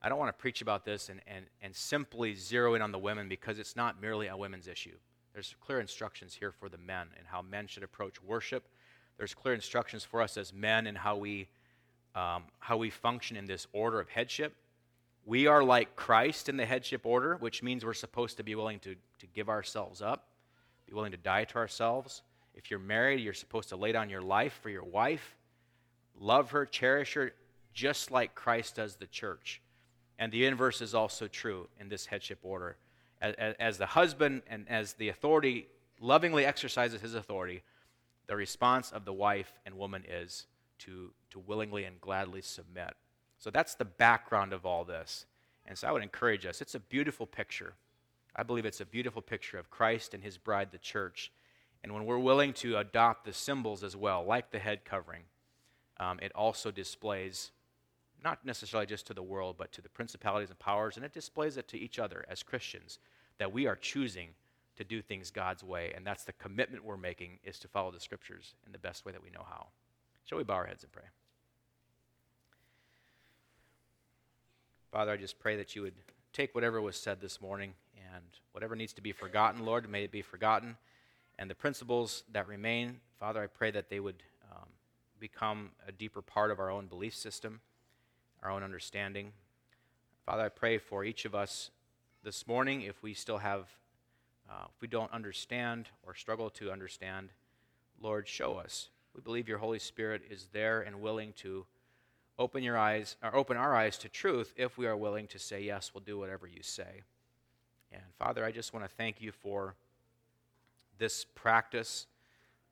[0.01, 2.99] I don't want to preach about this and, and, and simply zero in on the
[2.99, 4.95] women because it's not merely a women's issue.
[5.33, 8.67] There's clear instructions here for the men and how men should approach worship.
[9.21, 11.47] There's clear instructions for us as men and how we,
[12.15, 14.55] um, how we function in this order of headship.
[15.27, 18.79] We are like Christ in the headship order, which means we're supposed to be willing
[18.79, 20.25] to, to give ourselves up,
[20.87, 22.23] be willing to die to ourselves.
[22.55, 25.37] If you're married, you're supposed to lay down your life for your wife,
[26.19, 27.31] love her, cherish her,
[27.75, 29.61] just like Christ does the church.
[30.17, 32.75] And the inverse is also true in this headship order.
[33.21, 35.67] As, as, the husband and as the authority
[35.99, 37.61] lovingly exercises his authority,
[38.31, 40.47] the response of the wife and woman is
[40.79, 42.93] to, to willingly and gladly submit.
[43.37, 45.25] So that's the background of all this.
[45.65, 46.61] And so I would encourage us.
[46.61, 47.73] It's a beautiful picture.
[48.33, 51.29] I believe it's a beautiful picture of Christ and his bride, the church.
[51.83, 55.23] And when we're willing to adopt the symbols as well, like the head covering,
[55.99, 57.51] um, it also displays
[58.23, 61.57] not necessarily just to the world, but to the principalities and powers, and it displays
[61.57, 62.97] it to each other as Christians
[63.39, 64.29] that we are choosing
[64.77, 67.99] to do things God's way, and that's the commitment we're making is to follow the
[67.99, 69.67] scriptures in the best way that we know how.
[70.25, 71.03] Shall we bow our heads and pray?
[74.91, 75.93] Father, I just pray that you would
[76.33, 77.73] take whatever was said this morning
[78.13, 80.77] and whatever needs to be forgotten, Lord, may it be forgotten.
[81.39, 84.67] And the principles that remain, Father, I pray that they would um,
[85.19, 87.61] become a deeper part of our own belief system
[88.43, 89.33] our own understanding.
[90.25, 91.69] Father, I pray for each of us
[92.23, 93.67] this morning if we still have,
[94.51, 97.29] uh, if we don't understand or struggle to understand,
[98.01, 98.89] Lord, show us.
[99.15, 101.65] We believe your Holy Spirit is there and willing to
[102.37, 105.61] open your eyes or open our eyes to truth if we are willing to say
[105.61, 107.03] yes, we'll do whatever you say.
[107.91, 109.75] And Father, I just want to thank you for
[110.97, 112.07] this practice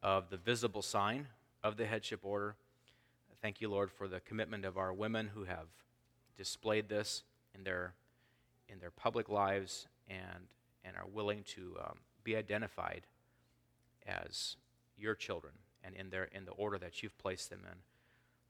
[0.01, 1.27] of the visible sign
[1.63, 2.55] of the headship order.
[3.41, 5.67] Thank you, Lord, for the commitment of our women who have
[6.37, 7.23] displayed this
[7.55, 7.93] in their,
[8.67, 10.47] in their public lives and,
[10.83, 13.01] and are willing to um, be identified
[14.07, 14.55] as
[14.97, 15.53] your children
[15.83, 17.77] and in, their, in the order that you've placed them in.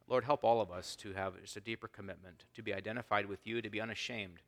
[0.08, 3.46] Lord, help all of us to have just a deeper commitment, to be identified with
[3.46, 4.42] you, to be unashamed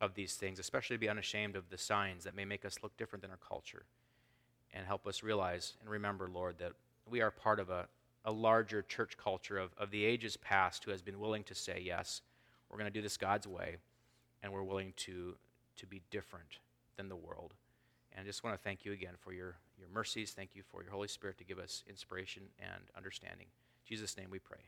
[0.00, 2.96] of these things, especially to be unashamed of the signs that may make us look
[2.96, 3.84] different than our culture.
[4.74, 6.72] And help us realize and remember, Lord, that
[7.08, 7.86] we are part of a,
[8.24, 11.82] a larger church culture of, of the ages past who has been willing to say,
[11.82, 12.20] yes,
[12.68, 13.76] we're going to do this God's way,
[14.42, 15.36] and we're willing to,
[15.76, 16.58] to be different
[16.96, 17.54] than the world.
[18.12, 20.32] And I just want to thank you again for your, your mercies.
[20.32, 23.46] Thank you for your Holy Spirit to give us inspiration and understanding.
[23.46, 24.60] In Jesus' name we pray.